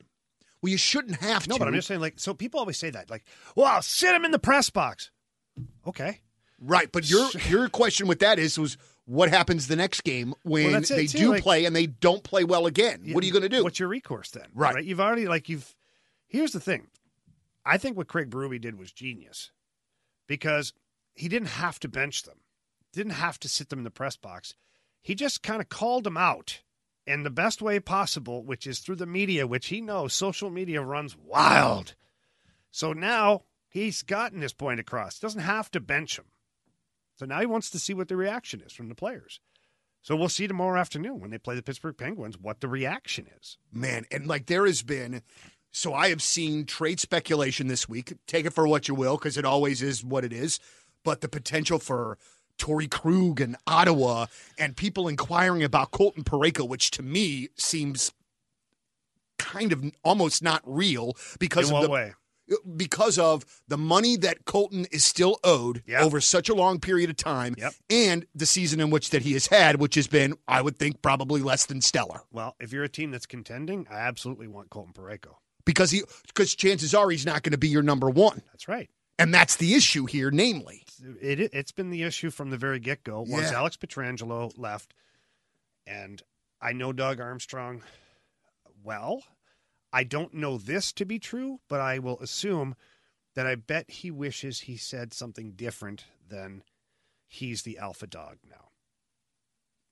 Well, 0.62 0.72
you 0.72 0.78
shouldn't 0.78 1.22
have 1.22 1.48
No, 1.48 1.56
to. 1.56 1.60
but 1.60 1.68
I'm 1.68 1.74
just 1.74 1.88
saying, 1.88 2.02
like, 2.02 2.20
so 2.20 2.34
people 2.34 2.60
always 2.60 2.78
say 2.78 2.90
that, 2.92 3.10
like, 3.10 3.24
well, 3.56 3.66
I'll 3.68 3.82
sit 3.82 4.14
him 4.14 4.26
in 4.26 4.32
the 4.32 4.40
press 4.40 4.70
box. 4.70 5.10
Okay. 5.88 6.22
right, 6.60 6.92
but 6.92 7.10
your 7.10 7.30
your 7.50 7.68
question 7.70 8.08
with 8.08 8.20
that 8.20 8.38
is 8.40 8.58
was 8.60 8.78
what 9.06 9.30
happens 9.30 9.68
the 9.68 9.76
next 9.76 10.04
game 10.04 10.34
when 10.44 10.76
it, 10.76 10.88
they 10.88 11.08
too, 11.08 11.18
do 11.18 11.30
like- 11.32 11.44
play 11.44 11.66
and 11.66 11.76
they 11.76 11.88
don't 11.88 12.24
play 12.24 12.44
well 12.44 12.66
again? 12.68 13.04
What 13.12 13.24
are 13.24 13.28
you 13.28 13.34
going 13.34 13.42
to 13.44 13.50
do? 13.50 13.64
What's 13.64 13.80
your 13.80 13.90
recourse 13.90 14.30
then? 14.32 14.48
Right. 14.54 14.84
You've 14.86 15.02
already 15.02 15.28
like 15.28 15.50
you've. 15.50 15.76
Here's 16.28 16.52
the 16.54 16.60
thing, 16.62 16.88
I 17.66 17.78
think 17.78 17.98
what 17.98 18.08
Craig 18.08 18.30
Berube 18.30 18.62
did 18.62 18.78
was 18.80 18.92
genius, 18.94 19.52
because 20.28 20.72
he 21.14 21.28
didn't 21.28 21.50
have 21.50 21.80
to 21.82 21.90
bench 21.90 22.24
them, 22.24 22.38
didn't 22.94 23.14
have 23.14 23.38
to 23.40 23.50
sit 23.50 23.70
them 23.70 23.80
in 23.80 23.84
the 23.84 23.92
press 23.92 24.16
box. 24.16 24.54
He 25.02 25.14
just 25.16 25.44
kind 25.44 25.62
of 25.62 25.68
called 25.68 26.04
them 26.06 26.16
out 26.16 26.62
in 27.06 27.24
the 27.24 27.30
best 27.30 27.62
way 27.62 27.80
possible, 27.80 28.44
which 28.44 28.68
is 28.68 28.80
through 28.80 28.98
the 28.98 29.06
media, 29.06 29.48
which 29.48 29.68
he 29.68 29.82
knows 29.82 30.14
social 30.14 30.50
media 30.50 30.82
runs 30.82 31.18
wild. 31.18 31.96
So 32.70 32.94
now 32.94 33.44
he's 33.70 34.02
gotten 34.02 34.42
his 34.42 34.54
point 34.54 34.80
across. 34.80 35.20
Doesn't 35.20 35.42
have 35.42 35.72
to 35.72 35.80
bench 35.80 36.18
him. 36.18 36.26
So 37.16 37.26
now 37.26 37.40
he 37.40 37.46
wants 37.46 37.70
to 37.72 37.80
see 37.80 37.94
what 37.94 38.08
the 38.08 38.16
reaction 38.16 38.62
is 38.66 38.74
from 38.74 38.90
the 38.90 38.96
players. 38.96 39.40
So 40.02 40.16
we'll 40.16 40.30
see 40.30 40.48
tomorrow 40.48 40.80
afternoon 40.80 41.20
when 41.20 41.30
they 41.30 41.38
play 41.38 41.56
the 41.56 41.62
Pittsburgh 41.62 41.98
Penguins 41.98 42.40
what 42.40 42.62
the 42.62 42.68
reaction 42.68 43.28
is. 43.40 43.58
Man, 43.72 44.06
and 44.10 44.26
like 44.26 44.48
there 44.48 44.66
has 44.66 44.82
been 44.82 45.22
so 45.72 45.94
I 45.94 46.10
have 46.10 46.22
seen 46.22 46.66
trade 46.66 47.00
speculation 47.00 47.68
this 47.68 47.88
week. 47.88 48.14
Take 48.28 48.46
it 48.46 48.54
for 48.54 48.68
what 48.68 48.88
you 48.88 48.96
will, 48.96 49.18
because 49.18 49.38
it 49.38 49.46
always 49.46 49.82
is 49.82 50.04
what 50.04 50.26
it 50.26 50.34
is. 50.34 50.60
But 51.04 51.22
the 51.22 51.30
potential 51.30 51.80
for 51.80 52.18
Torey 52.62 52.90
Krug 52.90 53.42
and 53.42 53.56
Ottawa 53.68 54.28
and 54.58 54.78
people 54.78 55.08
inquiring 55.08 55.64
about 55.64 55.92
Colton 55.92 56.24
Parayko, 56.24 56.68
which 56.68 56.92
to 56.92 57.02
me 57.02 57.50
seems 57.58 58.12
kind 59.38 59.74
of 59.74 59.84
almost 60.04 60.44
not 60.44 60.62
real 60.66 61.16
because 61.40 61.70
In 61.70 61.76
of 61.76 61.82
the 61.84 61.90
way? 61.90 62.14
Uh, 62.52 62.56
because 62.76 63.18
of 63.18 63.46
the 63.68 63.78
money 63.78 64.16
that 64.18 64.46
Colton 64.46 64.86
is 64.92 65.04
still 65.06 65.40
owed 65.44 65.82
Yep. 65.88 66.02
over 66.04 66.22
such 66.22 66.50
a 66.50 66.54
long 66.54 66.80
period 66.80 67.10
of 67.10 67.16
time 67.16 67.56
Yep. 67.58 67.74
and 67.90 68.26
the 68.36 68.46
season 68.46 68.80
in 68.80 68.90
which 68.90 69.10
that 69.12 69.22
he 69.24 69.34
has 69.34 69.48
had, 69.48 69.78
which 69.80 69.96
has 69.96 70.08
been, 70.08 70.36
I 70.48 70.62
would 70.62 70.78
think, 70.78 71.02
probably 71.02 71.42
less 71.42 71.66
than 71.66 71.82
stellar. 71.82 72.22
Well, 72.32 72.56
if 72.60 72.72
you're 72.74 72.84
a 72.84 72.90
team 72.90 73.12
that's 73.12 73.26
contending, 73.26 73.88
I 73.90 73.96
absolutely 74.00 74.48
want 74.48 74.70
Colton 74.70 74.94
Parayko. 74.94 75.36
because 75.66 75.92
he 75.92 76.02
because 76.28 76.54
chances 76.56 76.94
are 76.94 77.10
he's 77.10 77.26
not 77.26 77.44
going 77.44 77.52
to 77.54 77.58
be 77.58 77.70
your 77.70 77.84
number 77.84 78.10
one, 78.10 78.42
That's 78.52 78.68
right. 78.68 78.90
And 79.22 79.34
that's 79.34 79.56
the 79.56 79.74
issue 79.74 80.06
here. 80.06 80.32
Namely, 80.32 80.84
It, 81.22 81.54
has 81.54 81.72
been 81.72 81.90
the 81.90 82.04
issue 82.04 82.30
from 82.32 82.50
the 82.50 82.58
very 82.58 82.80
get 82.80 83.04
go. 83.04 83.22
Once 83.22 83.52
Yeah. 83.52 83.60
Alex 83.60 83.78
Pietrangelo 83.78 84.52
left, 84.58 84.94
and 85.86 86.22
I 86.62 86.74
know 86.74 86.94
Doug 86.94 87.20
Armstrong 87.20 87.84
well. 88.84 89.24
I 89.94 90.04
don't 90.04 90.34
know 90.34 90.58
this 90.58 90.92
to 90.94 91.06
be 91.06 91.20
true, 91.20 91.60
but 91.68 91.82
I 91.82 92.00
will 92.00 92.20
assume 92.20 92.76
that 93.36 93.46
I 93.46 93.56
bet 93.56 93.90
he 93.90 94.12
wishes 94.12 94.62
he 94.62 94.78
said 94.78 95.14
something 95.14 95.52
different 95.52 96.06
than 96.28 96.64
he's 97.28 97.64
the 97.64 97.78
alpha 97.78 98.08
dog 98.08 98.38
now. 98.50 98.71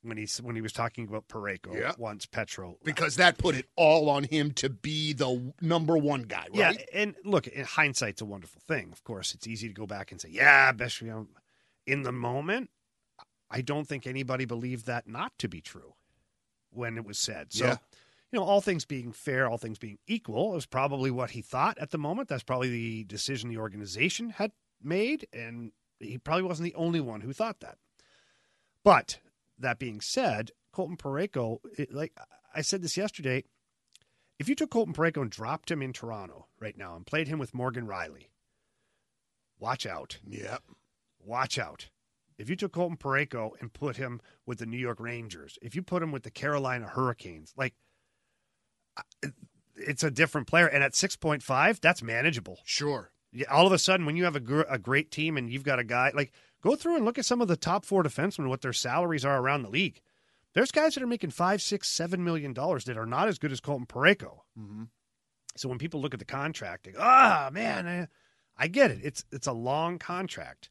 When 0.01 0.15
he's 0.15 0.41
when 0.41 0.55
he 0.55 0.61
was 0.61 0.71
talking 0.71 1.07
about 1.07 1.27
Parayko 1.27 1.77
Yeah. 1.77 1.91
once 1.97 2.25
Petro 2.25 2.69
left. 2.69 2.83
because 2.85 3.17
that 3.17 3.37
put 3.37 3.53
it 3.55 3.65
all 3.75 4.09
on 4.09 4.23
him 4.23 4.51
to 4.53 4.69
be 4.69 5.11
the 5.11 5.53
number 5.61 5.97
one 5.97 6.21
guy, 6.23 6.47
right? 6.53 6.77
Yeah, 6.93 7.01
and 7.01 7.15
look, 7.25 7.47
in 7.47 7.65
hindsight's 7.65 8.21
a 8.21 8.25
wonderful 8.25 8.61
thing. 8.65 8.93
Of 8.93 9.03
course, 9.03 9.33
it's 9.33 9.45
easy 9.45 9.67
to 9.67 9.73
go 9.73 9.85
back 9.85 10.11
and 10.13 10.21
say, 10.21 10.29
"Yeah, 10.29 10.71
best." 10.71 11.01
You 11.01 11.07
know, 11.07 11.27
in 11.85 12.03
the 12.03 12.13
moment, 12.13 12.69
I 13.49 13.59
don't 13.59 13.85
think 13.89 14.07
anybody 14.07 14.45
believed 14.45 14.85
that 14.85 15.05
not 15.05 15.37
to 15.39 15.49
be 15.49 15.59
true 15.59 15.95
when 16.69 16.97
it 16.97 17.03
was 17.03 17.19
said. 17.19 17.51
So, 17.51 17.65
Yeah. 17.65 17.77
you 18.31 18.39
know, 18.39 18.45
all 18.45 18.61
things 18.61 18.85
being 18.85 19.11
fair, 19.11 19.49
all 19.49 19.57
things 19.57 19.79
being 19.79 19.97
equal, 20.07 20.53
it 20.53 20.55
was 20.55 20.65
probably 20.65 21.11
what 21.11 21.31
he 21.31 21.41
thought 21.41 21.77
at 21.77 21.89
the 21.91 21.97
moment. 21.97 22.29
That's 22.29 22.43
probably 22.43 22.69
the 22.69 23.03
decision 23.03 23.49
the 23.49 23.57
organization 23.57 24.29
had 24.29 24.53
made, 24.81 25.27
and 25.33 25.73
he 25.99 26.17
probably 26.17 26.43
wasn't 26.43 26.71
the 26.71 26.75
only 26.75 27.01
one 27.01 27.19
who 27.19 27.33
thought 27.33 27.59
that. 27.59 27.77
But 28.83 29.19
that 29.59 29.79
being 29.79 30.01
said, 30.01 30.51
Colton 30.71 30.97
Parayko, 30.97 31.59
it, 31.77 31.93
like 31.93 32.17
I 32.53 32.61
said 32.61 32.81
this 32.81 32.97
yesterday, 32.97 33.43
if 34.39 34.47
you 34.47 34.55
took 34.55 34.71
Colton 34.71 34.93
Parayko 34.93 35.21
and 35.21 35.31
dropped 35.31 35.69
him 35.69 35.81
in 35.81 35.93
Toronto 35.93 36.47
right 36.59 36.77
now 36.77 36.95
and 36.95 37.05
played 37.05 37.27
him 37.27 37.39
with 37.39 37.53
Morgan 37.53 37.87
Rielly, 37.87 38.27
watch 39.59 39.85
out. 39.85 40.17
Yep. 40.25 40.63
Watch 41.19 41.59
out. 41.59 41.89
If 42.37 42.49
you 42.49 42.55
took 42.55 42.71
Colton 42.71 42.97
Parayko 42.97 43.51
and 43.59 43.73
put 43.73 43.97
him 43.97 44.21
with 44.45 44.59
the 44.59 44.65
New 44.65 44.77
York 44.77 45.01
Rangers, 45.01 45.59
if 45.61 45.75
you 45.75 45.81
put 45.83 46.01
him 46.01 46.13
with 46.13 46.23
the 46.23 46.31
Carolina 46.31 46.87
Hurricanes, 46.87 47.53
like 47.57 47.73
it's 49.75 50.03
a 50.03 50.11
different 50.11 50.47
player. 50.47 50.67
And 50.67 50.83
at 50.83 50.93
6.5, 50.93 51.81
that's 51.81 52.01
manageable. 52.01 52.59
Sure. 52.63 53.11
Yeah, 53.31 53.47
all 53.51 53.67
of 53.67 53.73
a 53.73 53.77
sudden, 53.77 54.05
when 54.05 54.15
you 54.15 54.23
have 54.23 54.37
a, 54.37 54.39
gr- 54.39 54.61
a 54.69 54.79
great 54.79 55.11
team 55.11 55.37
and 55.37 55.51
you've 55.51 55.63
got 55.63 55.79
a 55.79 55.83
guy, 55.83 56.11
like 56.15 56.31
go 56.61 56.75
through 56.75 56.95
and 56.95 57.05
look 57.05 57.17
at 57.17 57.25
some 57.25 57.41
of 57.41 57.47
the 57.47 57.57
top 57.57 57.85
four 57.85 58.03
defensemen, 58.03 58.49
what 58.49 58.61
their 58.61 58.73
salaries 58.73 59.25
are 59.25 59.41
around 59.41 59.63
the 59.63 59.69
league. 59.69 60.01
There's 60.53 60.71
guys 60.71 60.95
that 60.95 61.03
are 61.03 61.07
making 61.07 61.29
five, 61.31 61.61
six, 61.61 61.87
seven 61.89 62.23
million 62.23 62.53
dollars 62.53 62.85
that 62.85 62.97
are 62.97 63.05
not 63.05 63.27
as 63.27 63.37
good 63.37 63.51
as 63.51 63.59
Colton 63.59 63.85
Parayko. 63.85 64.39
Mm-hmm. 64.59 64.83
So 65.55 65.69
when 65.69 65.77
people 65.77 66.01
look 66.01 66.13
at 66.13 66.19
the 66.19 66.25
contract, 66.25 66.85
they 66.85 66.91
go, 66.91 66.99
"Ah, 67.01 67.49
man, 67.51 67.87
I, 67.87 68.07
I 68.57 68.67
get 68.67 68.91
it. 68.91 68.99
It's 69.03 69.25
it's 69.31 69.47
a 69.47 69.53
long 69.53 69.99
contract, 69.99 70.69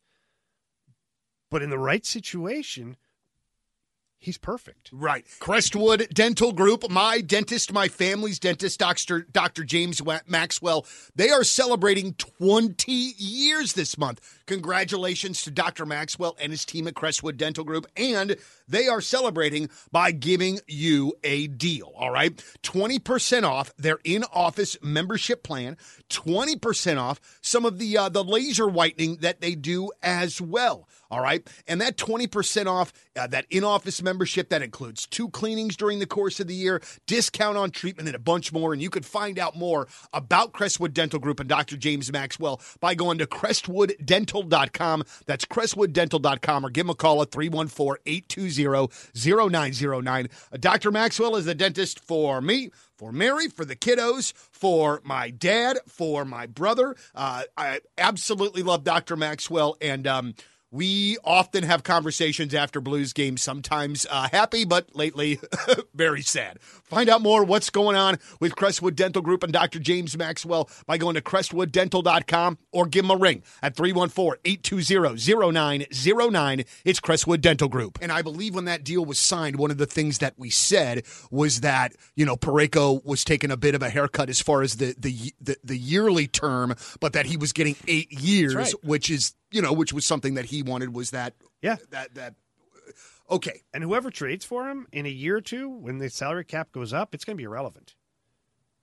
but 1.51 1.63
in 1.63 1.71
the 1.71 1.79
right 1.79 2.05
situation, 2.05 2.97
he's 4.19 4.39
perfect. 4.39 4.91
Right. 4.93 5.25
Crestwood 5.41 6.09
Dental 6.13 6.53
Group, 6.53 6.89
my 6.91 7.21
dentist, 7.21 7.73
my 7.73 7.89
family's 7.89 8.39
dentist, 8.39 8.79
Dr. 8.79 9.23
Dr. 9.23 9.65
James 9.65 10.03
Maxwell, 10.27 10.87
they 11.15 11.31
are 11.31 11.45
celebrating 11.45 12.15
20 12.15 12.93
years 12.93 13.73
this 13.73 13.97
month. 13.97 14.21
Congratulations 14.47 15.43
to 15.43 15.51
Dr. 15.51 15.87
Maxwell 15.87 16.37
and 16.41 16.53
his 16.53 16.65
team 16.65 16.87
at 16.89 16.95
Crestwood 16.95 17.37
Dental 17.37 17.65
Group. 17.65 17.87
And 17.97 18.37
they 18.69 18.87
are 18.89 19.01
celebrating 19.01 19.69
by 19.91 20.13
giving 20.13 20.61
you 20.67 21.15
a 21.25 21.47
deal. 21.47 21.93
All 21.97 22.11
right. 22.11 22.37
20% 22.63 23.43
off 23.45 23.75
their 23.77 23.99
in 24.05 24.25
office 24.33 24.77
membership 24.83 25.43
plan, 25.43 25.77
20% 26.11 26.99
off 26.99 27.21
some 27.41 27.65
of 27.65 27.79
the, 27.79 27.97
uh, 27.97 28.09
the 28.09 28.25
laser 28.25 28.69
whitening 28.69 29.17
that 29.17 29.41
they 29.41 29.55
do 29.55 29.91
as 30.03 30.41
well. 30.41 30.89
All 31.11 31.23
right. 31.23 31.49
And 31.67 31.81
that 31.81 31.97
20% 31.97 32.67
off 32.67 32.93
uh, 33.17 33.27
that 33.29 33.47
in 33.49 33.65
office 33.65 34.03
membership 34.03 34.51
that 34.51 34.63
includes 34.63 35.07
two 35.07 35.31
cleanings 35.31 35.77
during 35.77 35.99
the 36.01 36.07
course 36.07 36.39
of 36.39 36.49
the 36.49 36.55
year, 36.55 36.83
discount 37.07 37.57
on 37.57 37.71
treatment, 37.71 38.09
and 38.09 38.17
a 38.17 38.19
bunch 38.19 38.53
more. 38.53 38.75
And 38.75 38.83
you 38.83 38.91
can 38.91 39.03
find 39.03 39.39
out 39.39 39.57
more 39.57 39.89
about 40.13 40.53
Crestwood 40.53 40.93
Dental 40.93 41.19
Group 41.19 41.41
and 41.41 41.49
Dr. 41.49 41.77
James 41.79 42.13
Maxwell 42.13 42.61
by 42.81 42.95
going 42.95 43.19
to 43.19 43.27
crestwooddental.com. 43.27 45.05
That's 45.25 45.47
crestwooddental.com 45.47 46.67
or 46.67 46.71
give 46.71 46.85
them 46.85 46.91
a 46.91 46.95
call 46.95 47.23
at 47.23 47.31
314 47.31 48.03
820 48.05 48.58
0909. 48.67 50.29
Dr. 50.59 50.91
Maxwell 50.91 51.37
is 51.37 51.45
the 51.45 51.55
dentist 51.55 52.01
for 52.01 52.41
me 52.41 52.71
for 52.99 53.13
Mary, 53.13 53.49
for 53.49 53.65
the 53.65 53.77
kiddos, 53.77 54.33
for 54.35 55.01
my 55.05 55.31
dad, 55.31 55.79
for 55.87 56.25
my 56.25 56.47
brother. 56.47 56.97
Uh, 57.15 57.45
I 57.57 57.81
absolutely 57.97 58.63
love 58.63 58.83
Dr. 58.83 59.17
Maxwell, 59.17 59.77
and 59.81 60.07
um, 60.07 60.35
we 60.71 61.17
often 61.25 61.65
have 61.65 61.83
conversations 61.83 62.55
after 62.55 62.81
Blues 62.81 63.13
games, 63.13 63.43
sometimes 63.43 64.07
uh, 64.11 64.29
happy, 64.31 64.65
but 64.65 64.95
lately 64.95 65.41
very 65.95 66.23
sad. 66.23 66.61
Find 66.61 67.09
out 67.09 67.23
more 67.23 67.43
what's 67.45 67.71
going 67.71 67.97
on 67.97 68.19
with 68.41 68.55
Crestwood 68.55 68.95
Dental 68.95 69.23
Group 69.23 69.43
and 69.43 69.51
Dr. 69.53 69.79
James 69.79 70.15
Maxwell 70.17 70.69
by 70.87 70.99
going 70.99 71.15
to 71.15 71.23
crestwooddental.com 71.23 72.59
or 72.73 72.87
give 72.87 73.05
them 73.05 73.11
a 73.11 73.17
ring 73.17 73.43
at 73.63 73.75
314-820-0909. 73.77 76.67
It's 76.85 77.01
Crestwood 77.01 77.41
Dental 77.41 77.69
Group. 77.69 77.99
And 78.03 78.13
I 78.13 78.21
believe 78.23 78.55
when 78.55 78.67
that 78.67 78.85
deal 78.85 79.05
was 79.05 79.19
signed, 79.19 79.57
one 79.57 79.71
of 79.71 79.79
the 79.79 79.87
things 79.87 80.19
that 80.19 80.35
we 80.37 80.51
said 80.51 81.05
was 81.31 81.63
that, 81.63 81.95
you 82.15 82.27
know, 82.27 82.37
Parayko 82.37 83.05
was 83.05 83.25
taking 83.25 83.51
a 83.51 83.57
bit 83.57 83.75
of 83.75 83.83
a 83.83 83.89
haircut 83.89 84.29
as 84.29 84.41
far 84.41 84.63
as 84.63 84.77
the 84.77 84.95
the 84.99 85.33
the, 85.41 85.57
the 85.65 85.77
yearly 85.77 86.27
term, 86.27 86.75
but 87.01 87.15
that 87.15 87.27
he 87.27 87.37
was 87.37 87.53
getting 87.53 87.77
8 87.87 88.13
years, 88.13 88.55
right. 88.55 88.73
which 88.83 89.11
is 89.11 89.35
you 89.51 89.63
know, 89.63 89.73
which 89.73 89.93
was 89.93 90.05
something 90.05 90.35
that 90.35 90.47
he 90.47 90.63
wanted 90.63 90.95
was 90.95 91.11
that 91.11 91.35
Yeah. 91.63 91.77
that 91.91 92.15
that 92.15 92.35
uh, 92.87 93.35
okay. 93.35 93.63
And 93.73 93.83
whoever 93.83 94.11
trades 94.11 94.45
for 94.45 94.69
him 94.69 94.87
in 94.93 95.07
a 95.07 95.11
year 95.11 95.37
or 95.37 95.41
two, 95.41 95.69
when 95.69 95.99
the 95.99 96.11
salary 96.11 96.45
cap 96.45 96.73
goes 96.73 96.93
up, 96.93 97.15
it's 97.15 97.25
going 97.25 97.37
to 97.37 97.39
be 97.39 97.45
irrelevant. 97.45 97.95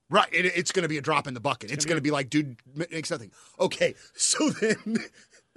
Right, 0.09 0.31
it, 0.31 0.45
it's 0.45 0.71
going 0.71 0.83
to 0.83 0.89
be 0.89 0.99
a 0.99 1.01
drop 1.01 1.25
in 1.27 1.33
the 1.33 1.39
bucket. 1.39 1.71
It's, 1.71 1.83
going 1.83 1.97
to 1.97 2.01
be 2.01 2.11
like, 2.11 2.29
dude, 2.29 2.57
makes 2.75 3.09
nothing. 3.09 3.31
Okay, 3.59 3.95
so 4.13 4.51
then, 4.51 4.97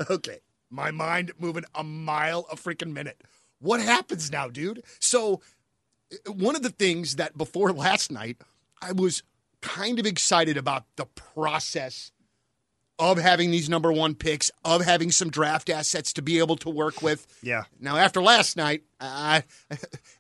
okay, 0.09 0.39
my 0.71 0.91
mind 0.91 1.33
moving 1.39 1.65
a 1.75 1.85
mile 1.85 2.47
a 2.51 2.57
freaking 2.57 2.93
minute. 2.95 3.23
What 3.61 3.81
happens 3.81 4.31
now, 4.31 4.49
dude? 4.49 4.85
So, 5.01 5.43
uh, 6.27 6.33
one 6.33 6.57
of 6.57 6.63
the 6.63 6.71
things 6.71 7.17
that 7.17 7.37
before 7.37 7.73
last 7.73 8.11
night, 8.11 8.39
I 8.81 8.93
was 8.93 9.23
kind 9.61 9.99
of 9.99 10.07
excited 10.07 10.57
about 10.57 10.85
the 10.97 11.05
process 11.07 12.11
of 12.99 13.19
having 13.19 13.51
these 13.51 13.69
number 13.69 13.93
one 13.93 14.15
picks, 14.15 14.51
of 14.65 14.85
having 14.85 15.11
some 15.11 15.31
draft 15.31 15.71
assets 15.71 16.13
to 16.15 16.23
be 16.23 16.39
able 16.39 16.57
to 16.57 16.71
work 16.71 17.01
with. 17.01 17.27
Yeah. 17.43 17.65
Now, 17.81 17.97
after 17.97 18.21
last 18.21 18.57
night, 18.57 18.83
I, 19.01 19.45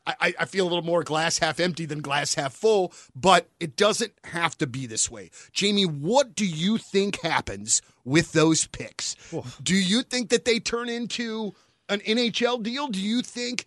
I, 0.07 0.35
I 0.39 0.45
feel 0.45 0.65
a 0.65 0.69
little 0.69 0.85
more 0.85 1.03
glass 1.03 1.39
half 1.39 1.59
empty 1.59 1.87
than 1.87 2.01
glass 2.01 2.35
half 2.35 2.55
full, 2.55 2.93
but 3.17 3.49
it 3.59 3.77
doesn't 3.77 4.13
have 4.25 4.57
to 4.59 4.67
be 4.67 4.87
this 4.87 5.11
way. 5.11 5.31
Jamie, 5.53 5.87
what 5.87 6.35
do 6.35 6.47
you 6.47 6.79
think 6.79 7.21
happens 7.21 7.83
with 8.05 8.33
those 8.33 8.67
picks? 8.69 9.17
Do 9.63 9.75
you 9.75 10.03
think 10.03 10.31
that 10.31 10.45
they 10.45 10.61
turn 10.61 10.89
into 10.89 11.55
an 11.89 12.01
NHL 12.01 12.63
deal? 12.63 12.89
Do 12.89 13.01
you 13.01 13.23
think 13.23 13.65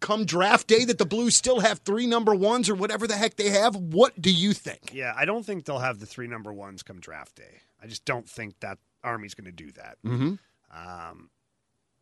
come 0.00 0.24
draft 0.24 0.66
day 0.66 0.84
that 0.84 0.98
the 0.98 1.06
Blues 1.06 1.36
still 1.36 1.60
have 1.60 1.80
three 1.80 2.06
number 2.06 2.34
ones 2.34 2.68
or 2.68 2.74
whatever 2.74 3.06
the 3.06 3.16
heck 3.16 3.36
they 3.36 3.50
have? 3.50 3.76
What 3.76 4.20
do 4.20 4.30
you 4.30 4.52
think? 4.52 4.90
Yeah, 4.92 5.12
I 5.16 5.24
don't 5.24 5.44
think 5.44 5.64
they'll 5.64 5.78
have 5.78 5.98
the 6.00 6.06
three 6.06 6.26
number 6.26 6.52
ones 6.52 6.82
come 6.82 7.00
draft 7.00 7.36
day. 7.36 7.60
I 7.82 7.86
just 7.86 8.04
don't 8.04 8.28
think 8.28 8.60
that 8.60 8.78
Army's 9.04 9.34
going 9.34 9.46
to 9.46 9.52
do 9.52 9.70
that. 9.72 9.98
Mm-hmm. 10.04 10.34
Um, 10.76 11.30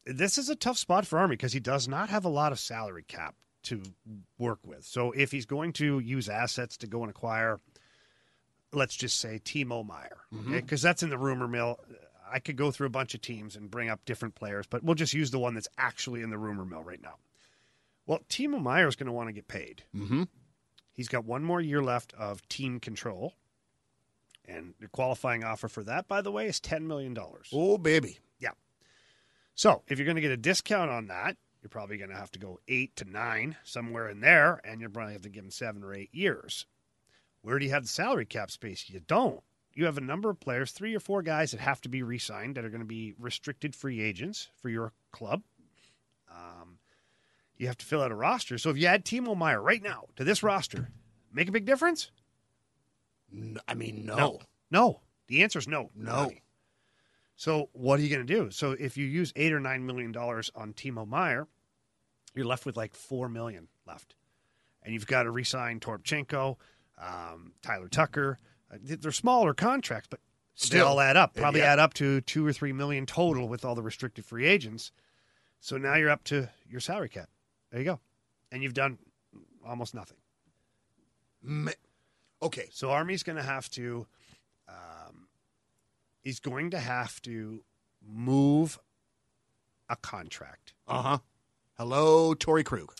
this 0.04 0.38
is 0.38 0.48
a 0.48 0.56
tough 0.56 0.78
spot 0.78 1.06
for 1.06 1.18
Army 1.18 1.36
because 1.36 1.52
he 1.52 1.60
does 1.60 1.88
not 1.88 2.08
have 2.08 2.24
a 2.24 2.30
lot 2.30 2.52
of 2.52 2.58
salary 2.58 3.04
cap 3.06 3.34
to 3.64 3.82
work 4.38 4.60
with. 4.64 4.84
So 4.84 5.12
if 5.12 5.32
he's 5.32 5.46
going 5.46 5.72
to 5.74 5.98
use 5.98 6.28
assets 6.28 6.76
to 6.78 6.86
go 6.86 7.02
and 7.02 7.10
acquire, 7.10 7.60
let's 8.72 8.94
just 8.94 9.18
say 9.18 9.40
Timo 9.44 9.84
Meier, 9.84 10.18
because 10.30 10.84
okay? 10.84 10.88
that's 10.88 11.02
in 11.02 11.10
the 11.10 11.18
rumor 11.18 11.48
mill. 11.48 11.78
I 12.30 12.38
could 12.38 12.56
go 12.56 12.70
through 12.70 12.88
a 12.88 12.90
bunch 12.90 13.14
of 13.14 13.20
teams 13.20 13.56
and 13.56 13.70
bring 13.70 13.88
up 13.88 14.04
different 14.04 14.34
players, 14.34 14.66
but 14.68 14.82
we'll 14.82 14.94
just 14.94 15.14
use 15.14 15.30
the 15.30 15.38
one 15.38 15.54
that's 15.54 15.68
actually 15.78 16.22
in 16.22 16.30
the 16.30 16.38
rumor 16.38 16.64
mill 16.64 16.82
right 16.82 17.02
now. 17.02 17.16
Well, 18.06 18.20
Timo 18.28 18.62
Meier 18.62 18.88
is 18.88 18.96
going 18.96 19.06
to 19.08 19.12
want 19.12 19.28
to 19.28 19.32
get 19.32 19.48
paid. 19.48 19.82
Mm-hmm. 19.94 20.24
He's 20.92 21.08
got 21.08 21.24
one 21.24 21.42
more 21.42 21.60
year 21.60 21.82
left 21.82 22.14
of 22.14 22.46
team 22.48 22.80
control. 22.80 23.34
And 24.48 24.74
the 24.80 24.88
qualifying 24.88 25.44
offer 25.44 25.68
for 25.68 25.82
that, 25.84 26.06
by 26.06 26.22
the 26.22 26.30
way, 26.30 26.46
is 26.46 26.60
$10 26.60 26.82
million. 26.82 27.16
Oh, 27.52 27.78
baby. 27.78 28.18
Yeah. 28.38 28.50
So 29.54 29.82
if 29.88 29.98
you're 29.98 30.06
going 30.06 30.16
to 30.16 30.22
get 30.22 30.30
a 30.30 30.36
discount 30.36 30.90
on 30.90 31.08
that, 31.08 31.36
you're 31.60 31.68
probably 31.68 31.96
going 31.96 32.10
to 32.10 32.16
have 32.16 32.30
to 32.32 32.38
go 32.38 32.60
eight 32.68 32.94
to 32.96 33.04
nine, 33.04 33.56
somewhere 33.64 34.08
in 34.08 34.20
there, 34.20 34.60
and 34.64 34.80
you're 34.80 34.90
probably 34.90 35.14
have 35.14 35.22
to 35.22 35.28
give 35.28 35.42
him 35.42 35.50
seven 35.50 35.82
or 35.82 35.94
eight 35.94 36.14
years. 36.14 36.66
Where 37.42 37.58
do 37.58 37.64
you 37.64 37.72
have 37.72 37.82
the 37.82 37.88
salary 37.88 38.26
cap 38.26 38.50
space? 38.50 38.88
You 38.88 39.00
don't. 39.00 39.42
You 39.72 39.84
have 39.86 39.98
a 39.98 40.02
number 40.02 40.30
of 40.30 40.40
players, 40.40 40.70
three 40.72 40.94
or 40.94 41.00
four 41.00 41.22
guys 41.22 41.50
that 41.50 41.60
have 41.60 41.80
to 41.82 41.88
be 41.88 42.02
re 42.02 42.18
signed 42.18 42.56
that 42.56 42.64
are 42.64 42.70
going 42.70 42.80
to 42.80 42.86
be 42.86 43.14
restricted 43.18 43.74
free 43.74 44.00
agents 44.00 44.48
for 44.62 44.68
your 44.68 44.92
club. 45.12 45.42
Um, 46.30 46.78
you 47.56 47.66
have 47.66 47.76
to 47.78 47.86
fill 47.86 48.02
out 48.02 48.12
a 48.12 48.14
roster. 48.14 48.58
So 48.58 48.70
if 48.70 48.78
you 48.78 48.86
add 48.86 49.04
Timo 49.04 49.36
Meier 49.36 49.60
right 49.60 49.82
now 49.82 50.04
to 50.16 50.24
this 50.24 50.42
roster, 50.42 50.90
make 51.32 51.48
a 51.48 51.52
big 51.52 51.66
difference? 51.66 52.10
I 53.68 53.74
mean, 53.74 54.06
no. 54.06 54.16
No. 54.16 54.40
No. 54.70 55.00
The 55.28 55.42
answer 55.42 55.58
is 55.58 55.66
no. 55.68 55.90
No. 55.94 56.22
Nobody. 56.22 56.42
So 57.34 57.68
what 57.72 57.98
are 58.00 58.02
you 58.02 58.08
going 58.08 58.26
to 58.26 58.34
do? 58.34 58.50
So 58.50 58.72
if 58.72 58.96
you 58.96 59.04
use 59.06 59.32
eight 59.36 59.52
or 59.52 59.60
nine 59.60 59.84
million 59.84 60.10
dollars 60.12 60.50
on 60.54 60.72
Timo 60.72 61.06
Meier, 61.06 61.46
you're 62.34 62.46
left 62.46 62.64
with 62.64 62.76
like 62.76 62.94
four 62.94 63.28
million 63.28 63.68
left, 63.86 64.14
and 64.82 64.94
you've 64.94 65.06
got 65.06 65.24
to 65.24 65.30
re-sign 65.30 65.80
Toropchenko, 65.80 66.56
um, 66.98 67.52
Tyler 67.62 67.88
Tucker. 67.88 68.38
Uh, 68.72 68.76
they're 68.82 69.12
smaller 69.12 69.52
contracts, 69.54 70.08
but 70.10 70.20
Still. 70.54 70.78
they 70.78 70.80
all 70.90 71.00
add 71.00 71.16
up. 71.16 71.34
Probably 71.34 71.60
Yeah. 71.60 71.72
add 71.72 71.78
up 71.78 71.92
to 71.94 72.20
two 72.22 72.46
or 72.46 72.52
three 72.52 72.72
million 72.72 73.04
total 73.06 73.48
with 73.48 73.64
all 73.64 73.74
the 73.74 73.82
restricted 73.82 74.24
free 74.24 74.46
agents. 74.46 74.92
So 75.60 75.76
now 75.76 75.96
you're 75.96 76.10
up 76.10 76.24
to 76.24 76.48
your 76.68 76.80
salary 76.80 77.08
cap. 77.10 77.28
There 77.70 77.80
you 77.80 77.84
go, 77.86 78.00
and 78.50 78.62
you've 78.62 78.74
done 78.74 78.98
almost 79.66 79.94
nothing. 79.94 80.16
Okay. 82.42 82.68
So 82.72 82.90
Army's 82.90 83.22
going 83.22 83.36
to 83.36 83.42
have 83.42 83.68
to, 83.70 84.06
um, 84.68 85.28
he's 86.22 86.40
going 86.40 86.70
to 86.70 86.78
have 86.78 87.20
to 87.22 87.62
move 88.06 88.78
a 89.88 89.96
contract, 89.96 90.74
Uh 90.88 91.02
huh. 91.02 91.18
Hello, 91.78 92.34
Torey 92.34 92.64
Krug. 92.64 92.92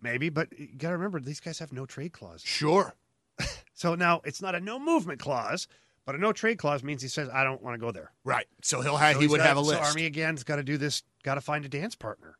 maybe. 0.00 0.28
But 0.30 0.58
you 0.58 0.68
got 0.76 0.88
to 0.90 0.94
remember, 0.96 1.20
these 1.20 1.40
guys 1.40 1.58
have 1.58 1.72
no 1.72 1.84
trade 1.86 2.12
clause. 2.12 2.42
Sure. 2.44 2.94
So 3.76 3.96
now 3.96 4.20
it's 4.24 4.40
not 4.40 4.54
a 4.54 4.60
no 4.60 4.78
movement 4.78 5.18
clause, 5.18 5.66
but 6.06 6.14
a 6.14 6.18
no 6.18 6.32
trade 6.32 6.58
clause 6.58 6.84
means 6.84 7.02
he 7.02 7.08
says, 7.08 7.28
"I 7.28 7.42
don't 7.42 7.60
want 7.60 7.74
to 7.74 7.78
go 7.84 7.90
there." 7.90 8.12
Right. 8.22 8.46
So 8.62 8.80
he'll 8.82 8.96
have, 8.96 9.14
So 9.16 9.20
he 9.20 9.26
would 9.26 9.38
got- 9.38 9.48
have 9.48 9.56
a 9.56 9.64
so 9.64 9.70
list. 9.70 9.82
Army 9.82 10.06
again's 10.06 10.44
got 10.44 10.56
to 10.56 10.62
do 10.62 10.78
this. 10.78 11.02
Got 11.24 11.34
to 11.34 11.40
find 11.40 11.64
a 11.64 11.68
dance 11.68 11.96
partner, 11.96 12.38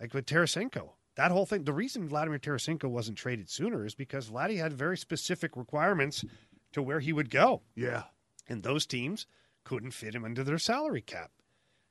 like 0.00 0.14
with 0.14 0.26
Tarasenko. 0.26 0.90
That 1.16 1.30
whole 1.30 1.46
thing. 1.46 1.64
The 1.64 1.72
reason 1.72 2.08
Vladimir 2.08 2.38
Tarasenko 2.38 2.84
wasn't 2.90 3.16
traded 3.18 3.48
sooner 3.48 3.84
is 3.86 3.94
because 3.94 4.28
Vladdy 4.30 4.58
had 4.58 4.72
very 4.72 4.96
specific 4.98 5.56
requirements 5.56 6.24
to 6.72 6.82
where 6.82 7.00
he 7.00 7.12
would 7.12 7.30
go. 7.30 7.62
yeah. 7.76 8.04
and 8.48 8.62
those 8.62 8.84
teams 8.86 9.26
couldn't 9.64 9.92
fit 9.92 10.14
him 10.14 10.24
into 10.24 10.42
their 10.44 10.58
salary 10.58 11.00
cap. 11.00 11.30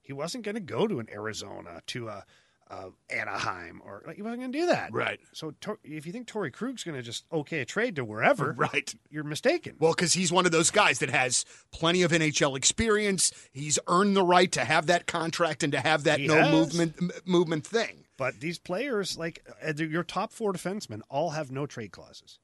He 0.01 0.11
wasn't 0.13 0.43
going 0.43 0.55
to 0.55 0.61
go 0.61 0.87
to 0.87 0.99
an 0.99 1.07
Arizona, 1.09 1.81
to 1.87 2.09
a, 2.09 2.25
a 2.67 2.89
Anaheim, 3.09 3.81
or 3.85 4.03
like, 4.05 4.17
he 4.17 4.21
wasn't 4.21 4.41
going 4.41 4.51
to 4.51 4.59
do 4.59 4.65
that. 4.67 4.91
Right. 4.93 5.19
So 5.31 5.53
Tor- 5.61 5.79
if 5.85 6.05
you 6.05 6.11
think 6.11 6.27
Torey 6.27 6.51
Krug's 6.51 6.83
going 6.83 6.97
to 6.97 7.01
just 7.01 7.23
okay 7.31 7.61
a 7.61 7.65
trade 7.65 7.95
to 7.95 8.03
wherever, 8.03 8.51
Right. 8.57 8.93
you're 9.09 9.23
mistaken. 9.23 9.75
Well, 9.79 9.93
because 9.93 10.13
he's 10.13 10.31
one 10.33 10.45
of 10.45 10.51
those 10.51 10.69
guys 10.69 10.99
that 10.99 11.09
has 11.09 11.45
plenty 11.71 12.01
of 12.03 12.11
NHL 12.11 12.57
experience. 12.57 13.31
He's 13.53 13.79
earned 13.87 14.15
the 14.17 14.23
right 14.23 14.51
to 14.51 14.65
have 14.65 14.87
that 14.87 15.07
contract 15.07 15.63
and 15.63 15.71
to 15.71 15.79
have 15.79 16.03
that 16.03 16.19
He 16.19 16.27
no 16.27 16.35
has. 16.35 16.51
movement 16.51 16.95
m- 17.01 17.11
movement 17.25 17.65
thing. 17.65 18.02
But 18.23 18.39
these 18.39 18.57
players, 18.57 19.17
like 19.17 19.45
uh, 19.61 19.73
your 19.83 20.01
top 20.01 20.31
four 20.31 20.53
defensemen, 20.53 21.01
all 21.09 21.31
have 21.31 21.51
no 21.51 21.65
trade 21.65 21.91
clauses. 21.91 22.39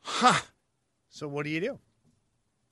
Huh. 0.00 0.40
So 1.10 1.28
what 1.28 1.44
do 1.44 1.50
you 1.50 1.60
do? 1.60 1.78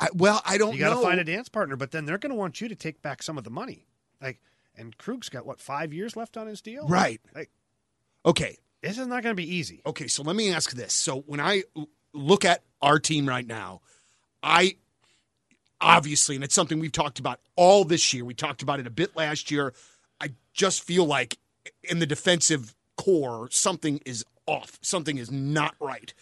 I, 0.00 0.08
well, 0.14 0.40
I 0.46 0.56
don't 0.56 0.72
You 0.72 0.80
got 0.80 0.96
to 0.96 1.02
find 1.02 1.20
a 1.20 1.24
dance 1.24 1.50
partner, 1.50 1.76
but 1.76 1.90
then 1.90 2.06
they're 2.06 2.16
going 2.16 2.30
to 2.30 2.34
want 2.34 2.62
you 2.62 2.68
to 2.68 2.74
take 2.74 3.02
back 3.02 3.22
some 3.22 3.36
of 3.36 3.44
the 3.44 3.50
money. 3.50 3.84
Like, 4.22 4.40
and 4.74 4.96
Krug's 4.96 5.28
got 5.28 5.44
what 5.44 5.60
five 5.60 5.92
years 5.92 6.16
left 6.16 6.38
on 6.38 6.46
his 6.46 6.62
deal, 6.62 6.88
Right. 6.88 7.20
Like, 7.34 7.50
Okay, 8.24 8.56
This 8.80 8.96
is 8.96 9.06
not 9.06 9.22
going 9.22 9.36
to 9.36 9.42
be 9.42 9.56
easy. 9.56 9.82
Okay, 9.84 10.06
so 10.06 10.22
let 10.22 10.34
me 10.34 10.50
ask 10.50 10.70
this. 10.70 10.94
So 10.94 11.24
when 11.26 11.40
I 11.40 11.64
look 12.14 12.46
at 12.46 12.62
our 12.80 12.98
team 12.98 13.28
right 13.28 13.46
now, 13.46 13.82
I 14.42 14.76
obviously, 15.78 16.36
and 16.36 16.44
it's 16.44 16.54
something 16.54 16.78
we've 16.78 16.90
talked 16.90 17.18
about 17.18 17.40
all 17.54 17.84
this 17.84 18.14
year. 18.14 18.24
We 18.24 18.32
talked 18.32 18.62
about 18.62 18.80
it 18.80 18.86
a 18.86 18.90
bit 18.90 19.14
last 19.14 19.50
year. 19.50 19.74
I 20.22 20.28
just 20.54 20.84
feel 20.84 21.04
like 21.04 21.36
in 21.82 21.98
the 21.98 22.06
defensive 22.06 22.74
corps, 22.96 23.48
something 23.50 24.00
is 24.04 24.24
off. 24.46 24.78
Something 24.82 25.18
is 25.18 25.30
not 25.30 25.74
right. 25.80 26.12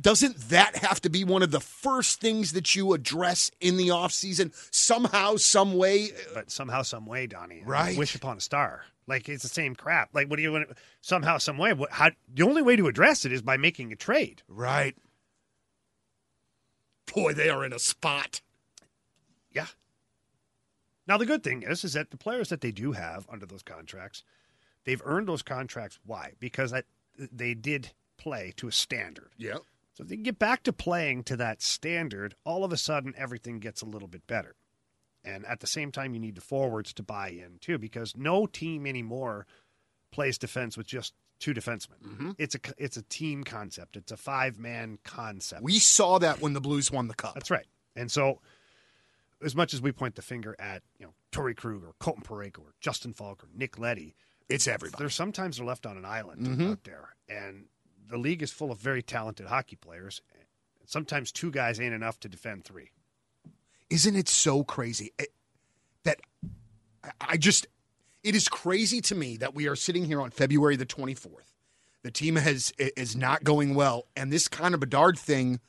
Doesn't 0.00 0.36
that 0.48 0.76
have 0.76 1.00
to 1.02 1.08
be 1.08 1.22
one 1.22 1.42
of 1.42 1.52
the 1.52 1.60
first 1.60 2.20
things 2.20 2.52
that 2.52 2.74
you 2.74 2.94
address 2.94 3.50
in 3.60 3.76
the 3.76 3.88
offseason 3.88 4.52
somehow, 4.74 5.36
some 5.36 5.74
way? 5.74 6.06
Uh, 6.06 6.34
but 6.34 6.50
somehow, 6.50 6.82
some 6.82 7.06
way, 7.06 7.28
Donny, 7.28 7.62
Right. 7.64 7.96
Wish 7.96 8.14
upon 8.16 8.38
a 8.38 8.40
star. 8.40 8.82
Like 9.06 9.28
it's 9.28 9.42
the 9.42 9.48
same 9.48 9.76
crap. 9.76 10.10
Like 10.12 10.28
what 10.28 10.36
do 10.36 10.42
you 10.42 10.52
want? 10.52 10.68
Somehow, 11.00 11.38
some 11.38 11.58
way. 11.58 11.72
What, 11.74 11.92
how? 11.92 12.10
The 12.32 12.42
only 12.42 12.62
way 12.62 12.74
to 12.76 12.88
address 12.88 13.24
it 13.24 13.32
is 13.32 13.42
by 13.42 13.56
making 13.56 13.92
a 13.92 13.96
trade. 13.96 14.42
Right. 14.48 14.96
Boy, 17.14 17.32
they 17.34 17.50
are 17.50 17.64
in 17.64 17.72
a 17.72 17.78
spot. 17.78 18.40
Now 21.06 21.16
the 21.16 21.26
good 21.26 21.42
thing 21.42 21.62
is, 21.62 21.84
is 21.84 21.92
that 21.92 22.10
the 22.10 22.16
players 22.16 22.48
that 22.48 22.60
they 22.60 22.70
do 22.70 22.92
have 22.92 23.26
under 23.30 23.46
those 23.46 23.62
contracts, 23.62 24.22
they've 24.84 25.02
earned 25.04 25.28
those 25.28 25.42
contracts. 25.42 25.98
Why? 26.04 26.32
Because 26.40 26.70
that 26.70 26.86
they 27.18 27.54
did 27.54 27.90
play 28.16 28.52
to 28.56 28.68
a 28.68 28.72
standard. 28.72 29.30
Yeah. 29.36 29.58
So 29.94 30.02
if 30.02 30.08
they 30.08 30.16
get 30.16 30.38
back 30.38 30.64
to 30.64 30.72
playing 30.72 31.24
to 31.24 31.36
that 31.36 31.62
standard, 31.62 32.34
all 32.44 32.64
of 32.64 32.72
a 32.72 32.76
sudden 32.76 33.14
everything 33.16 33.60
gets 33.60 33.82
a 33.82 33.86
little 33.86 34.08
bit 34.08 34.26
better. 34.26 34.56
And 35.24 35.46
at 35.46 35.60
the 35.60 35.66
same 35.66 35.90
time, 35.90 36.12
you 36.12 36.20
need 36.20 36.34
the 36.34 36.42
forwards 36.42 36.92
to 36.94 37.02
buy 37.02 37.28
in 37.28 37.58
too, 37.60 37.78
because 37.78 38.14
no 38.16 38.46
team 38.46 38.86
anymore 38.86 39.46
plays 40.10 40.36
defense 40.36 40.76
with 40.76 40.86
just 40.86 41.14
two 41.38 41.54
defensemen. 41.54 41.98
Mm-hmm. 42.04 42.30
It's 42.38 42.54
a 42.54 42.58
it's 42.76 42.96
a 42.96 43.02
team 43.02 43.42
concept. 43.44 43.96
It's 43.96 44.12
a 44.12 44.16
five 44.16 44.58
man 44.58 44.98
concept. 45.04 45.62
We 45.62 45.78
saw 45.78 46.18
that 46.18 46.40
when 46.40 46.52
the 46.52 46.60
Blues 46.60 46.90
won 46.90 47.08
the 47.08 47.14
cup. 47.14 47.34
That's 47.34 47.50
right. 47.50 47.66
And 47.96 48.10
so, 48.10 48.40
as 49.44 49.54
much 49.54 49.74
as 49.74 49.80
we 49.82 49.92
point 49.92 50.14
the 50.14 50.22
finger 50.22 50.56
at 50.58 50.82
you 50.98 51.06
know 51.06 51.14
Torey 51.32 51.56
Krug 51.56 51.82
or 51.84 51.94
Colton 51.98 52.22
Parayko 52.22 52.60
or 52.60 52.74
Justin 52.80 53.12
Faulk 53.12 53.44
or 53.44 53.48
Nick 53.54 53.78
Leddy, 53.78 54.14
It's 54.48 54.66
everybody. 54.66 55.00
there's 55.02 55.14
sometimes 55.14 55.56
they're 55.58 55.66
left 55.66 55.86
on 55.86 55.96
an 55.96 56.04
island 56.04 56.46
Mhm. 56.46 56.72
out 56.72 56.84
there, 56.84 57.16
and 57.28 57.66
the 58.06 58.18
league 58.18 58.42
is 58.42 58.50
full 58.52 58.70
of 58.70 58.78
very 58.78 59.02
talented 59.02 59.46
hockey 59.46 59.76
players. 59.76 60.20
Sometimes 60.86 61.32
two 61.32 61.50
guys 61.50 61.80
ain't 61.80 61.94
enough 61.94 62.20
to 62.20 62.28
defend 62.28 62.64
three. 62.64 62.90
Isn't 63.90 64.16
it 64.16 64.28
so 64.28 64.64
crazy 64.64 65.12
it- 65.18 65.32
that 66.04 66.20
I- 67.20 67.36
just 67.36 67.66
it 68.22 68.34
is 68.34 68.48
crazy 68.48 69.00
to 69.02 69.14
me 69.14 69.36
that 69.38 69.54
we 69.54 69.66
are 69.68 69.76
sitting 69.76 70.04
here 70.06 70.20
on 70.20 70.30
February 70.30 70.76
the 70.76 70.86
24th. 70.86 71.52
The 72.02 72.10
team 72.10 72.36
has 72.36 72.72
is 72.78 73.14
not 73.16 73.44
going 73.44 73.74
well 73.74 74.06
and 74.16 74.32
this 74.32 74.48
kind 74.48 74.74
of 74.74 74.80
Bedard 74.80 75.18
thing 75.18 75.60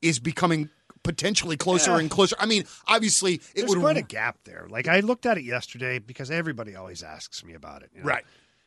is 0.00 0.18
becoming 0.18 0.70
potentially 1.02 1.56
closer 1.56 1.92
Yeah. 1.92 1.98
and 2.00 2.10
closer. 2.10 2.36
I 2.38 2.46
mean, 2.46 2.64
obviously 2.86 3.34
it 3.34 3.42
There's 3.56 3.70
would 3.70 3.80
quite 3.80 3.96
a 3.96 4.02
gap 4.02 4.38
there. 4.44 4.66
Like 4.70 4.88
I 4.88 5.00
looked 5.00 5.26
at 5.26 5.38
it 5.38 5.44
yesterday 5.44 5.98
because 5.98 6.30
everybody 6.30 6.74
always 6.76 7.02
asks 7.02 7.44
me 7.44 7.54
about 7.54 7.82
it. 7.82 7.90
you 7.94 8.00
know? 8.00 8.06
Right. 8.06 8.24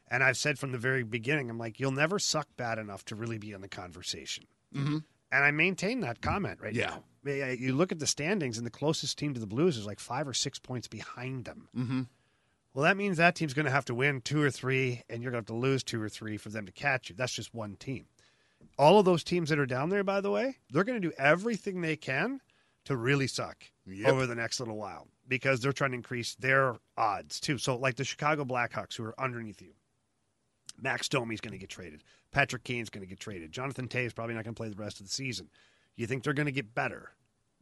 And 0.09 0.23
I've 0.23 0.37
said 0.37 0.59
from 0.59 0.71
the 0.71 0.77
very 0.77 1.03
beginning, 1.03 1.49
I'm 1.49 1.57
like, 1.57 1.79
you'll 1.79 1.91
never 1.91 2.19
suck 2.19 2.47
bad 2.57 2.77
enough 2.77 3.05
to 3.05 3.15
really 3.15 3.37
be 3.37 3.51
in 3.53 3.61
the 3.61 3.67
conversation. 3.69 4.45
Mhm. 4.73 5.03
And 5.31 5.43
I 5.43 5.51
maintain 5.51 6.01
that 6.01 6.21
comment 6.21 6.59
right 6.61 6.73
Yeah. 6.75 6.89
now. 6.89 7.03
Yeah, 7.33 7.51
You 7.51 7.73
look 7.73 7.91
at 7.91 7.97
the 7.99 8.05
standings, 8.05 8.57
and 8.59 8.67
the 8.67 8.71
closest 8.71 9.17
team 9.17 9.33
to 9.33 9.39
the 9.39 9.47
Blues 9.47 9.77
is 9.77 9.85
like 9.87 9.99
five 9.99 10.27
or 10.27 10.33
six 10.35 10.59
points 10.59 10.87
behind 10.87 11.45
them. 11.45 11.69
Mm-hmm. 11.75 12.01
Well, 12.75 12.83
that 12.83 12.97
means 12.97 13.17
that 13.17 13.35
team's 13.35 13.53
going 13.55 13.65
to 13.65 13.71
have 13.71 13.85
to 13.85 13.95
win 13.95 14.21
two 14.21 14.41
or 14.41 14.51
three, 14.51 15.01
and 15.09 15.23
you're 15.23 15.31
going 15.31 15.43
to 15.43 15.51
have 15.51 15.59
to 15.59 15.59
lose 15.67 15.81
two 15.83 15.99
or 16.01 16.09
three 16.09 16.37
for 16.37 16.49
them 16.49 16.65
to 16.67 16.71
catch 16.71 17.09
you. 17.09 17.15
That's 17.15 17.33
just 17.33 17.53
one 17.53 17.77
team. 17.77 18.05
All 18.77 18.99
of 18.99 19.05
those 19.05 19.23
teams 19.23 19.49
that 19.49 19.59
are 19.59 19.65
down 19.65 19.89
there, 19.89 20.03
by 20.03 20.21
the 20.21 20.31
way, 20.31 20.57
they're 20.71 20.83
going 20.83 21.01
to 21.01 21.07
do 21.09 21.13
everything 21.17 21.81
they 21.81 21.95
can 21.95 22.41
to 22.85 22.95
really 22.95 23.27
suck 23.27 23.63
Yep. 23.87 24.07
over 24.11 24.25
the 24.27 24.35
next 24.35 24.59
little 24.59 24.77
while 24.77 25.07
because 25.27 25.59
they're 25.59 25.71
trying 25.73 25.91
to 25.91 25.95
increase 25.97 26.35
their 26.35 26.75
odds 26.97 27.39
too. 27.39 27.57
So, 27.57 27.75
like 27.77 27.95
the 27.95 28.03
Chicago 28.03 28.43
Blackhawks, 28.45 28.95
who 28.95 29.03
are 29.05 29.19
underneath 29.19 29.61
you, 29.61 29.73
Max 30.81 31.07
Domi's 31.07 31.41
going 31.41 31.53
to 31.53 31.57
get 31.57 31.69
traded. 31.69 32.03
Patrick 32.31 32.63
Kane's 32.63 32.89
going 32.89 33.03
to 33.03 33.07
get 33.09 33.19
traded. 33.19 33.51
Jonathan 33.51 33.87
Toews 33.87 34.07
is 34.07 34.13
probably 34.13 34.35
not 34.35 34.43
going 34.43 34.53
to 34.55 34.59
play 34.59 34.69
the 34.69 34.75
rest 34.75 34.99
of 34.99 35.05
the 35.05 35.11
season. 35.11 35.49
You 35.95 36.05
think 36.07 36.23
they're 36.23 36.33
going 36.33 36.47
to 36.47 36.51
get 36.51 36.75
better? 36.75 37.11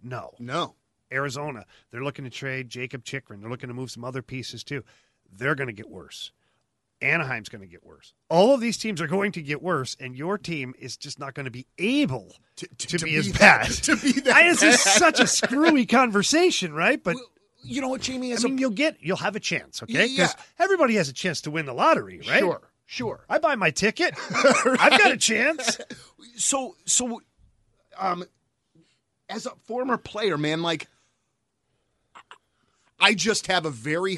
No. 0.01 0.31
No. 0.39 0.75
Arizona, 1.11 1.65
they're 1.91 2.03
looking 2.03 2.25
to 2.25 2.31
trade 2.31 2.69
Jakob 2.69 3.03
Chychrun. 3.03 3.39
They're 3.39 3.49
looking 3.51 3.67
to 3.67 3.73
move 3.75 3.91
some 3.91 4.03
other 4.03 4.23
pieces 4.23 4.63
too. 4.63 4.83
They're 5.31 5.53
going 5.55 5.67
to 5.67 5.73
get 5.73 5.89
worse. 5.89 6.31
Anaheim's 7.03 7.49
going 7.49 7.61
to 7.61 7.67
get 7.67 7.83
worse. 7.85 8.13
All 8.29 8.53
of 8.53 8.61
these 8.61 8.77
teams 8.77 9.01
are 9.01 9.07
going 9.07 9.31
to 9.33 9.41
get 9.41 9.61
worse, 9.61 9.95
and 9.99 10.15
your 10.15 10.37
team 10.37 10.73
is 10.79 10.97
just 10.97 11.19
not 11.19 11.33
going 11.33 11.45
to 11.45 11.51
be 11.51 11.67
able 11.77 12.33
To, 12.57 12.67
to, 12.67 13.05
be, 13.05 13.15
as 13.17 13.31
that- 13.33 13.39
bad. 13.39 13.71
To 13.83 13.95
be 13.97 14.11
that 14.21 14.35
I, 14.35 14.43
this 14.49 14.63
is 14.63 14.79
such 14.81 15.19
a 15.19 15.27
screwy 15.27 15.85
conversation, 15.85 16.73
right? 16.73 17.03
But 17.03 17.17
You 17.63 17.81
know 17.81 17.89
what, 17.89 18.01
Jamie? 18.01 18.31
I 18.31 18.35
As 18.35 18.43
mean, 18.45 18.57
you'll 18.57 18.71
get, 18.71 18.97
you'll 19.01 19.17
have 19.17 19.35
a 19.35 19.39
chance, 19.39 19.83
okay? 19.83 20.05
Yeah. 20.05 20.27
Because 20.27 20.35
everybody 20.59 20.95
has 20.95 21.09
a 21.09 21.13
chance 21.13 21.41
to 21.41 21.51
win 21.51 21.65
the 21.65 21.73
lottery, 21.73 22.21
right? 22.27 22.39
sure, 22.39 22.61
sure. 22.85 23.25
I 23.29 23.39
buy 23.39 23.55
my 23.55 23.71
ticket. 23.71 24.15
I've 24.31 24.97
got 25.01 25.11
a 25.11 25.17
chance. 25.17 25.79
so 26.35 26.75
so 26.85 27.21
um 27.99 28.23
as 29.29 29.45
a 29.45 29.51
former 29.65 29.97
player 29.97 30.35
man 30.37 30.61
like 30.63 30.87
i 32.99 33.13
just 33.13 33.47
have 33.47 33.65
a 33.65 33.69
very 33.69 34.17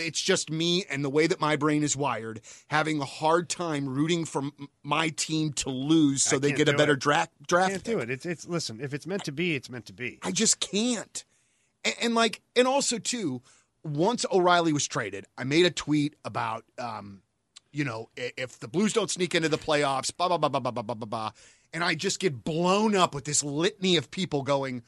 it's 0.00 0.20
just 0.20 0.50
me 0.50 0.84
and 0.90 1.04
the 1.04 1.10
way 1.10 1.26
that 1.26 1.40
my 1.40 1.56
brain 1.56 1.82
is 1.82 1.96
wired 1.96 2.40
having 2.68 3.00
a 3.00 3.04
hard 3.04 3.48
time 3.48 3.88
rooting 3.88 4.24
for 4.24 4.42
m- 4.42 4.68
my 4.82 5.08
team 5.10 5.52
to 5.52 5.70
lose 5.70 6.22
so 6.22 6.36
I 6.36 6.38
they 6.40 6.52
get 6.52 6.68
a 6.68 6.74
better 6.74 6.94
it. 6.94 7.00
draft 7.00 7.30
draft 7.46 7.70
Can't 7.70 7.84
pick. 7.84 7.94
do 7.94 8.00
it. 8.00 8.10
It's, 8.10 8.26
it's 8.26 8.46
listen. 8.48 8.80
If 8.80 8.94
it's 8.94 9.06
meant 9.06 9.24
to 9.24 9.32
be, 9.32 9.54
it's 9.54 9.70
meant 9.70 9.86
to 9.86 9.92
be. 9.92 10.18
I 10.22 10.30
just 10.32 10.60
can't. 10.60 11.24
And, 11.84 11.94
and 12.02 12.14
like, 12.14 12.40
and 12.56 12.66
also 12.66 12.98
too, 12.98 13.42
once 13.84 14.26
O'Reilly 14.30 14.72
was 14.72 14.86
traded, 14.86 15.24
I 15.38 15.44
made 15.44 15.64
a 15.66 15.70
tweet 15.70 16.16
about, 16.24 16.64
um, 16.78 17.22
you 17.72 17.84
know, 17.84 18.10
if 18.16 18.58
the 18.58 18.68
Blues 18.68 18.92
don't 18.92 19.10
sneak 19.10 19.34
into 19.34 19.48
the 19.48 19.56
playoffs, 19.58 20.14
blah 20.14 20.28
blah 20.28 20.36
blah 20.38 20.48
blah 20.48 20.60
blah 20.60 20.70
blah 20.72 20.82
blah 20.82 20.94
blah, 20.94 21.06
blah, 21.06 21.30
and 21.72 21.82
I 21.84 21.94
just 21.94 22.18
get 22.20 22.44
blown 22.44 22.94
up 22.96 23.14
with 23.14 23.24
this 23.24 23.42
litany 23.44 23.96
of 23.96 24.10
people 24.10 24.42
going, 24.42 24.82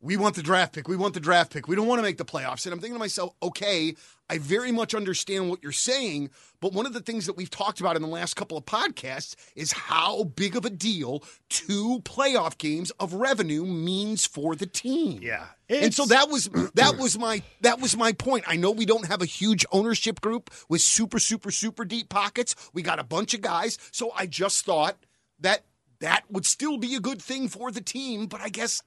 "We 0.00 0.16
want 0.16 0.36
the 0.36 0.42
draft 0.42 0.74
pick. 0.74 0.88
We 0.88 0.96
want 0.96 1.14
the 1.14 1.20
draft 1.20 1.52
pick. 1.52 1.68
We 1.68 1.76
don't 1.76 1.86
want 1.86 1.98
to 1.98 2.02
make 2.02 2.18
the 2.18 2.24
playoffs." 2.24 2.66
And 2.66 2.72
I'm 2.72 2.80
thinking 2.80 2.94
to 2.94 3.00
myself, 3.00 3.34
okay, 3.42 3.94
I 4.30 4.38
very 4.38 4.72
much 4.72 4.94
understand 4.94 5.48
what 5.48 5.62
you're 5.62 5.72
saying, 5.72 6.30
but 6.60 6.72
one 6.72 6.84
of 6.84 6.92
the 6.92 7.00
things 7.00 7.26
that 7.26 7.36
we've 7.36 7.50
talked 7.50 7.80
about 7.80 7.96
in 7.96 8.02
the 8.02 8.08
last 8.08 8.34
couple 8.34 8.58
of 8.58 8.66
podcasts 8.66 9.34
is 9.56 9.72
how 9.72 10.24
big 10.24 10.54
of 10.54 10.64
a 10.64 10.70
deal 10.70 11.22
two 11.48 12.00
playoff 12.04 12.58
games 12.58 12.90
of 12.92 13.14
revenue 13.14 13.64
means 13.64 14.26
for 14.26 14.54
the 14.54 14.66
team. 14.66 15.20
Yeah. 15.22 15.46
And 15.70 15.94
so 15.94 16.04
that 16.06 16.28
was 16.28 16.48
that 16.74 16.96
was 16.98 17.18
my 17.18 17.42
that 17.62 17.80
was 17.80 17.96
my 17.96 18.12
point. 18.12 18.44
I 18.46 18.56
know 18.56 18.70
we 18.70 18.86
don't 18.86 19.06
have 19.06 19.22
a 19.22 19.26
huge 19.26 19.64
ownership 19.72 20.20
group 20.20 20.50
with 20.68 20.82
super 20.82 21.18
super 21.18 21.50
super 21.50 21.84
deep 21.84 22.08
pockets. 22.08 22.54
We 22.74 22.82
got 22.82 22.98
a 22.98 23.04
bunch 23.04 23.34
of 23.34 23.40
guys, 23.40 23.78
so 23.92 24.12
I 24.16 24.26
just 24.26 24.64
thought 24.64 24.96
that 25.40 25.64
that 26.00 26.24
would 26.30 26.46
still 26.46 26.78
be 26.78 26.94
a 26.94 27.00
good 27.00 27.20
thing 27.20 27.48
for 27.48 27.70
the 27.70 27.80
team. 27.80 28.26
But 28.26 28.40
I 28.40 28.48
guess 28.48 28.82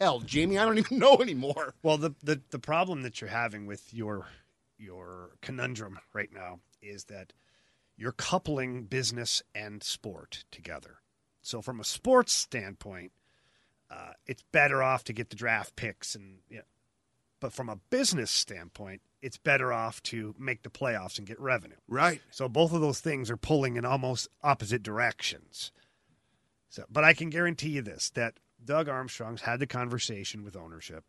hell, 0.00 0.20
Jamie, 0.20 0.58
I 0.58 0.64
don't 0.64 0.78
even 0.78 0.98
know 0.98 1.18
anymore. 1.18 1.74
Well, 1.82 1.98
the, 1.98 2.14
the 2.22 2.40
the 2.50 2.58
problem 2.58 3.02
that 3.02 3.20
you're 3.20 3.30
having 3.30 3.66
with 3.66 3.92
your 3.92 4.26
your 4.78 5.30
conundrum 5.40 5.98
right 6.12 6.30
now 6.32 6.60
is 6.82 7.04
that 7.04 7.32
you're 7.96 8.12
coupling 8.12 8.84
business 8.84 9.42
and 9.54 9.82
sport 9.82 10.44
together. 10.50 10.98
So, 11.42 11.62
from 11.62 11.80
a 11.80 11.84
sports 11.84 12.32
standpoint, 12.32 13.12
uh, 13.90 14.12
it's 14.26 14.42
better 14.52 14.82
off 14.82 15.04
to 15.04 15.12
get 15.12 15.30
the 15.30 15.36
draft 15.36 15.76
picks, 15.76 16.14
and 16.14 16.38
yeah. 16.50 16.62
But 17.38 17.52
from 17.52 17.68
a 17.68 17.76
business 17.90 18.30
standpoint, 18.30 19.02
it's 19.20 19.36
better 19.36 19.72
off 19.72 20.02
to 20.04 20.34
make 20.38 20.62
the 20.62 20.70
playoffs 20.70 21.18
and 21.18 21.26
get 21.26 21.38
revenue. 21.38 21.76
Right. 21.86 22.22
So 22.30 22.48
both 22.48 22.72
of 22.72 22.80
those 22.80 23.00
things 23.00 23.30
are 23.30 23.36
pulling 23.36 23.76
in 23.76 23.84
almost 23.84 24.28
opposite 24.42 24.82
directions. 24.82 25.70
So, 26.76 26.84
but 26.90 27.04
I 27.04 27.14
can 27.14 27.30
guarantee 27.30 27.70
you 27.70 27.80
this: 27.80 28.10
that 28.10 28.38
Doug 28.62 28.86
Armstrong's 28.86 29.40
had 29.40 29.60
the 29.60 29.66
conversation 29.66 30.44
with 30.44 30.54
ownership, 30.54 31.04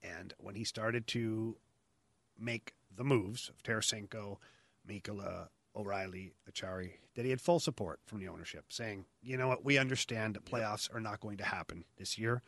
and 0.00 0.32
when 0.38 0.54
he 0.54 0.62
started 0.62 1.08
to 1.08 1.56
make 2.38 2.74
the 2.94 3.02
moves 3.02 3.48
of 3.48 3.64
Tarasenko, 3.64 4.36
Mikkola, 4.88 5.48
O'Reilly, 5.74 6.34
Acciari, 6.48 6.92
that 7.16 7.24
he 7.24 7.30
had 7.30 7.40
full 7.40 7.58
support 7.58 7.98
from 8.06 8.20
the 8.20 8.28
ownership, 8.28 8.66
saying, 8.68 9.06
"You 9.20 9.36
know 9.36 9.48
what? 9.48 9.64
We 9.64 9.76
understand 9.76 10.34
that 10.34 10.44
playoffs 10.44 10.88
are 10.94 11.00
not 11.00 11.18
going 11.18 11.38
to 11.38 11.44
happen 11.44 11.84
this 11.96 12.16
year. 12.16 12.40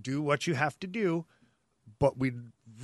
Do 0.00 0.22
what 0.22 0.46
you 0.46 0.54
have 0.54 0.78
to 0.78 0.86
do, 0.86 1.26
but 1.98 2.16
we 2.16 2.30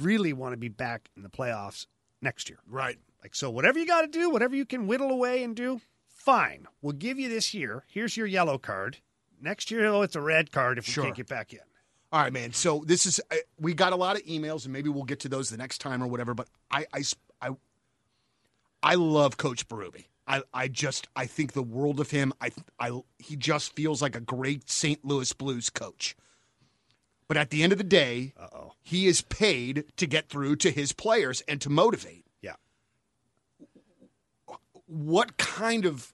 really 0.00 0.32
want 0.32 0.54
to 0.54 0.56
be 0.56 0.68
back 0.68 1.08
in 1.16 1.22
the 1.22 1.30
playoffs 1.30 1.86
next 2.20 2.48
year." 2.48 2.58
Right. 2.66 2.98
Like, 3.22 3.36
so 3.36 3.48
whatever 3.48 3.78
you 3.78 3.86
got 3.86 4.00
to 4.00 4.08
do, 4.08 4.28
whatever 4.28 4.56
you 4.56 4.66
can 4.66 4.88
whittle 4.88 5.10
away 5.10 5.44
and 5.44 5.54
do, 5.54 5.80
fine. 6.20 6.66
We'll 6.82 6.92
give 6.92 7.18
you 7.18 7.28
this 7.28 7.54
year. 7.54 7.84
Here's 7.88 8.16
your 8.16 8.26
yellow 8.26 8.58
card. 8.58 8.98
Next 9.40 9.70
year, 9.70 9.86
oh, 9.86 10.02
it's 10.02 10.16
a 10.16 10.20
red 10.20 10.52
card 10.52 10.78
if 10.78 10.84
Sure. 10.86 11.04
we 11.04 11.08
can't 11.08 11.16
get 11.16 11.28
back 11.28 11.52
in. 11.52 11.60
All 12.12 12.20
right, 12.20 12.32
man. 12.32 12.52
So 12.52 12.82
this 12.86 13.06
is 13.06 13.20
we 13.58 13.72
got 13.72 13.92
a 13.92 13.96
lot 13.96 14.16
of 14.16 14.22
emails, 14.24 14.64
and 14.64 14.72
maybe 14.72 14.88
we'll 14.88 15.04
get 15.04 15.20
to 15.20 15.28
those 15.28 15.48
the 15.48 15.56
next 15.56 15.78
time 15.78 16.02
or 16.02 16.06
whatever. 16.08 16.34
But 16.34 16.48
I, 16.70 16.84
I, 16.92 17.02
I, 17.40 17.50
I 18.82 18.94
love 18.96 19.36
Coach 19.36 19.68
Berube. 19.68 20.04
I, 20.26 20.42
I 20.52 20.68
just 20.68 21.08
I 21.16 21.26
think 21.26 21.52
the 21.52 21.62
world 21.62 22.00
of 22.00 22.10
him. 22.10 22.32
I 22.40 22.50
I 22.78 23.00
he 23.18 23.36
just 23.36 23.74
feels 23.74 24.02
like 24.02 24.14
a 24.16 24.20
great 24.20 24.68
St. 24.68 25.04
Louis 25.04 25.32
Blues 25.32 25.70
coach. 25.70 26.16
But 27.28 27.36
at 27.36 27.50
the 27.50 27.62
end 27.62 27.70
of 27.72 27.78
the 27.78 27.84
day, 27.84 28.34
Uh-oh. 28.36 28.72
he 28.82 29.06
is 29.06 29.22
paid 29.22 29.84
to 29.96 30.06
get 30.06 30.28
through 30.28 30.56
to 30.56 30.70
his 30.72 30.92
players 30.92 31.42
and 31.46 31.60
to 31.60 31.70
motivate. 31.70 32.24
What 34.90 35.36
kind 35.36 35.86
of 35.86 36.12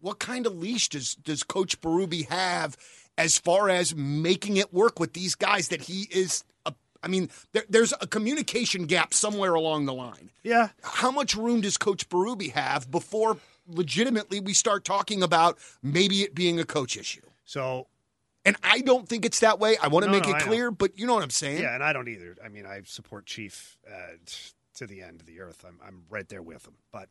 what 0.00 0.18
kind 0.18 0.46
of 0.46 0.54
leash 0.54 0.90
does 0.90 1.14
does 1.14 1.42
Coach 1.42 1.80
Berube 1.80 2.28
have 2.28 2.76
as 3.16 3.38
far 3.38 3.70
as 3.70 3.94
making 3.96 4.58
it 4.58 4.74
work 4.74 5.00
with 5.00 5.14
these 5.14 5.34
guys 5.34 5.68
that 5.68 5.82
he 5.82 6.06
is? 6.10 6.44
A, 6.66 6.74
I 7.02 7.08
mean, 7.08 7.30
there, 7.52 7.64
there's 7.68 7.94
a 8.02 8.06
communication 8.06 8.84
gap 8.84 9.14
somewhere 9.14 9.54
along 9.54 9.86
the 9.86 9.94
line. 9.94 10.30
Yeah. 10.42 10.68
How 10.82 11.10
much 11.10 11.34
room 11.34 11.62
does 11.62 11.78
Coach 11.78 12.08
Berube 12.10 12.52
have 12.52 12.90
before 12.90 13.38
legitimately 13.66 14.40
we 14.40 14.52
start 14.52 14.84
talking 14.84 15.22
about 15.22 15.56
maybe 15.82 16.22
it 16.22 16.34
being 16.34 16.60
a 16.60 16.64
coach 16.64 16.98
issue? 16.98 17.22
So 17.46 17.86
And 18.44 18.56
I 18.62 18.80
don't 18.80 19.08
think 19.08 19.24
it's 19.24 19.40
that 19.40 19.58
way. 19.58 19.78
I 19.82 19.88
want 19.88 20.04
to 20.04 20.10
No, 20.10 20.18
make 20.18 20.28
no, 20.28 20.34
it 20.36 20.42
clear, 20.42 20.70
but 20.70 20.98
you 20.98 21.06
know 21.06 21.14
what 21.14 21.22
I'm 21.22 21.30
saying. 21.30 21.62
Yeah, 21.62 21.74
and 21.74 21.82
I 21.82 21.94
don't 21.94 22.08
either. 22.08 22.36
I 22.44 22.48
mean, 22.50 22.66
I 22.66 22.82
support 22.84 23.24
Chief 23.24 23.78
uh, 23.90 24.16
to 24.74 24.86
the 24.86 25.00
end 25.00 25.20
of 25.20 25.26
the 25.26 25.40
earth. 25.40 25.64
I'm, 25.66 25.78
I'm 25.86 26.02
right 26.10 26.28
there 26.28 26.42
with 26.42 26.66
him. 26.66 26.74
But 26.92 27.08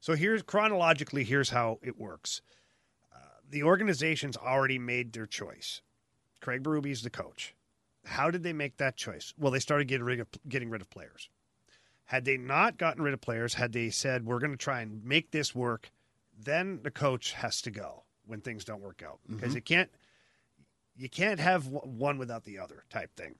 so 0.00 0.14
here's 0.14 0.42
chronologically, 0.42 1.24
here's 1.24 1.50
how 1.50 1.78
it 1.82 1.98
works. 1.98 2.42
Uh, 3.14 3.18
the 3.48 3.62
organization's 3.62 4.36
already 4.36 4.78
made 4.78 5.12
their 5.12 5.26
choice. 5.26 5.82
Craig 6.40 6.62
Berube's 6.62 7.02
the 7.02 7.10
coach. 7.10 7.54
How 8.04 8.30
did 8.30 8.42
they 8.42 8.52
make 8.52 8.76
that 8.76 8.96
choice? 8.96 9.34
Well, 9.36 9.50
they 9.50 9.58
started 9.58 9.88
getting 9.88 10.06
rid 10.06 10.20
of 10.20 10.28
getting 10.48 10.70
rid 10.70 10.80
of 10.80 10.90
players. 10.90 11.28
Had 12.04 12.24
they 12.24 12.36
not 12.36 12.78
gotten 12.78 13.02
rid 13.02 13.14
of 13.14 13.20
players, 13.20 13.54
had 13.54 13.72
they 13.72 13.90
said 13.90 14.24
we're 14.24 14.38
going 14.38 14.52
to 14.52 14.56
try 14.56 14.80
and 14.80 15.04
make 15.04 15.32
this 15.32 15.54
work, 15.56 15.90
then 16.38 16.80
the 16.84 16.90
coach 16.92 17.32
has 17.32 17.60
to 17.62 17.70
go 17.70 18.04
when 18.26 18.40
things 18.40 18.64
don't 18.64 18.82
work 18.82 19.02
out 19.04 19.18
because 19.28 19.54
you 19.54 19.60
can't 19.60 19.90
you 20.96 21.08
can't 21.08 21.40
have 21.40 21.66
one 21.66 22.18
without 22.18 22.44
the 22.44 22.58
other 22.58 22.84
type 22.90 23.14
thing. 23.16 23.34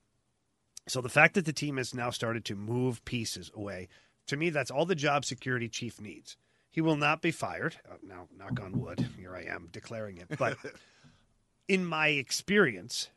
So 0.88 1.00
the 1.00 1.08
fact 1.08 1.34
that 1.34 1.44
the 1.44 1.52
team 1.52 1.78
has 1.78 1.94
now 1.94 2.10
started 2.10 2.44
to 2.46 2.54
move 2.54 3.04
pieces 3.04 3.50
away, 3.54 3.88
to 4.28 4.36
me, 4.36 4.50
that's 4.50 4.70
all 4.70 4.84
the 4.84 4.94
job 4.94 5.24
security 5.24 5.68
chief 5.68 6.00
needs. 6.00 6.36
He 6.76 6.82
will 6.82 6.96
not 6.96 7.22
be 7.22 7.30
fired. 7.30 7.76
Uh, 7.90 7.94
now, 8.06 8.28
knock 8.36 8.60
on 8.62 8.78
wood, 8.78 9.08
here 9.16 9.34
I 9.34 9.44
am 9.44 9.70
declaring 9.72 10.18
it. 10.18 10.36
But 10.38 10.58
in 11.68 11.86
my 11.86 12.08
experience, 12.08 13.08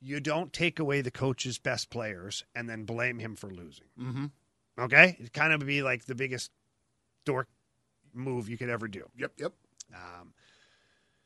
you 0.00 0.18
don't 0.18 0.50
take 0.50 0.78
away 0.78 1.02
the 1.02 1.10
coach's 1.10 1.58
best 1.58 1.90
players 1.90 2.42
and 2.54 2.70
then 2.70 2.84
blame 2.84 3.18
him 3.18 3.36
for 3.36 3.50
losing. 3.50 3.88
Mm-hmm. 4.00 4.24
Okay, 4.78 5.18
it 5.20 5.34
kind 5.34 5.52
of 5.52 5.60
be 5.66 5.82
like 5.82 6.06
the 6.06 6.14
biggest 6.14 6.50
dork 7.26 7.48
move 8.14 8.48
you 8.48 8.56
could 8.56 8.70
ever 8.70 8.88
do. 8.88 9.06
Yep. 9.18 9.32
Yep. 9.36 9.52
Um, 9.94 10.32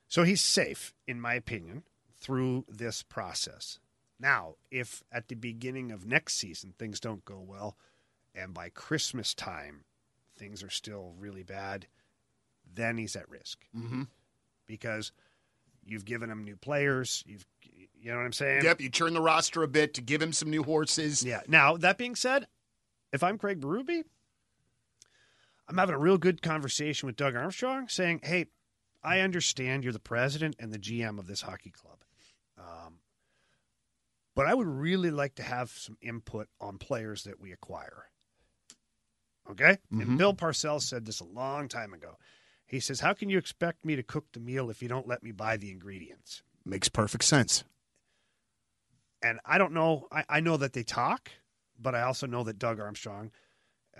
so 0.08 0.24
he's 0.24 0.40
safe, 0.40 0.92
in 1.06 1.20
my 1.20 1.34
opinion, 1.34 1.84
through 2.18 2.64
this 2.68 3.04
process. 3.04 3.78
Now, 4.18 4.56
if 4.72 5.04
at 5.12 5.28
the 5.28 5.36
beginning 5.36 5.92
of 5.92 6.04
next 6.04 6.34
season 6.34 6.74
things 6.76 6.98
don't 6.98 7.24
go 7.24 7.40
well, 7.40 7.76
and 8.34 8.52
by 8.52 8.70
Christmas 8.70 9.34
time 9.34 9.84
things 10.36 10.62
are 10.62 10.70
still 10.70 11.14
really 11.18 11.42
bad, 11.42 11.86
then 12.74 12.96
he's 12.98 13.16
at 13.16 13.28
risk 13.28 13.64
Mm-hmm. 13.76 14.02
because 14.66 15.12
you've 15.84 16.04
given 16.04 16.30
him 16.30 16.44
new 16.44 16.56
players. 16.56 17.22
You've, 17.26 17.46
you 17.62 18.10
know 18.10 18.16
what 18.16 18.24
I'm 18.24 18.32
saying? 18.32 18.64
Yep. 18.64 18.80
You 18.80 18.88
turn 18.90 19.14
the 19.14 19.20
roster 19.20 19.62
a 19.62 19.68
bit 19.68 19.94
to 19.94 20.00
give 20.02 20.20
him 20.22 20.32
some 20.32 20.50
new 20.50 20.62
horses. 20.62 21.22
Yeah. 21.22 21.40
Now 21.48 21.76
that 21.76 21.96
being 21.98 22.14
said, 22.16 22.46
if 23.12 23.22
I'm 23.22 23.38
Craig 23.38 23.60
Berube, 23.60 24.02
I'm 25.68 25.78
having 25.78 25.94
a 25.94 25.98
real 25.98 26.18
good 26.18 26.42
conversation 26.42 27.06
with 27.06 27.16
Doug 27.16 27.34
Armstrong, 27.34 27.88
saying, 27.88 28.20
"Hey, 28.22 28.46
I 29.02 29.20
understand 29.20 29.82
you're 29.84 29.92
the 29.92 29.98
president 29.98 30.56
and 30.58 30.72
the 30.72 30.78
GM 30.78 31.18
of 31.18 31.26
this 31.26 31.42
hockey 31.42 31.70
club, 31.70 31.98
um, 32.58 33.00
but 34.34 34.46
I 34.46 34.54
would 34.54 34.66
really 34.68 35.10
like 35.10 35.34
to 35.36 35.42
have 35.42 35.70
some 35.70 35.96
input 36.00 36.48
on 36.60 36.78
players 36.78 37.24
that 37.24 37.40
we 37.40 37.52
acquire." 37.52 38.04
Okay. 39.50 39.78
And 39.90 40.18
Bill 40.18 40.34
Parcells 40.34 40.82
said 40.82 41.06
this 41.06 41.20
a 41.20 41.24
long 41.24 41.68
time 41.68 41.92
ago. 41.92 42.16
He 42.66 42.80
says, 42.80 43.00
"How 43.00 43.12
can 43.12 43.30
you 43.30 43.38
expect 43.38 43.84
me 43.84 43.94
to 43.96 44.02
cook 44.02 44.26
the 44.32 44.40
meal 44.40 44.70
if 44.70 44.82
you 44.82 44.88
don't 44.88 45.06
let 45.06 45.22
me 45.22 45.30
buy 45.32 45.56
the 45.56 45.70
ingredients?" 45.70 46.42
Makes 46.64 46.88
perfect 46.88 47.24
sense. 47.24 47.62
and 49.22 49.38
I 49.44 49.58
don't 49.58 49.72
know. 49.72 50.06
I, 50.12 50.24
I 50.28 50.40
know 50.40 50.56
that 50.56 50.72
they 50.72 50.82
talk, 50.82 51.30
but 51.78 51.94
I 51.94 52.02
also 52.02 52.26
know 52.26 52.42
that 52.44 52.58
Doug 52.58 52.80
Armstrong 52.80 53.30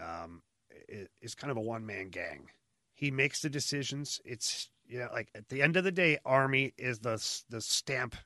um, 0.00 0.42
is, 0.88 1.09
is 1.22 1.35
kind 1.35 1.50
of 1.50 1.56
a 1.56 1.61
one 1.61 1.87
man 1.87 2.09
gang. 2.11 2.50
He 2.92 3.11
makes 3.11 3.40
the 3.42 3.48
decisions. 3.50 4.20
It's 4.24 4.68
you 4.87 4.98
know, 4.98 5.09
like 5.12 5.28
at 5.35 5.48
the 5.48 5.62
end 5.62 5.76
of 5.76 5.85
the 5.85 5.92
day, 5.92 6.18
Army 6.24 6.72
is 6.76 6.98
the 7.00 7.22
the 7.48 7.61
stamp 7.61 8.16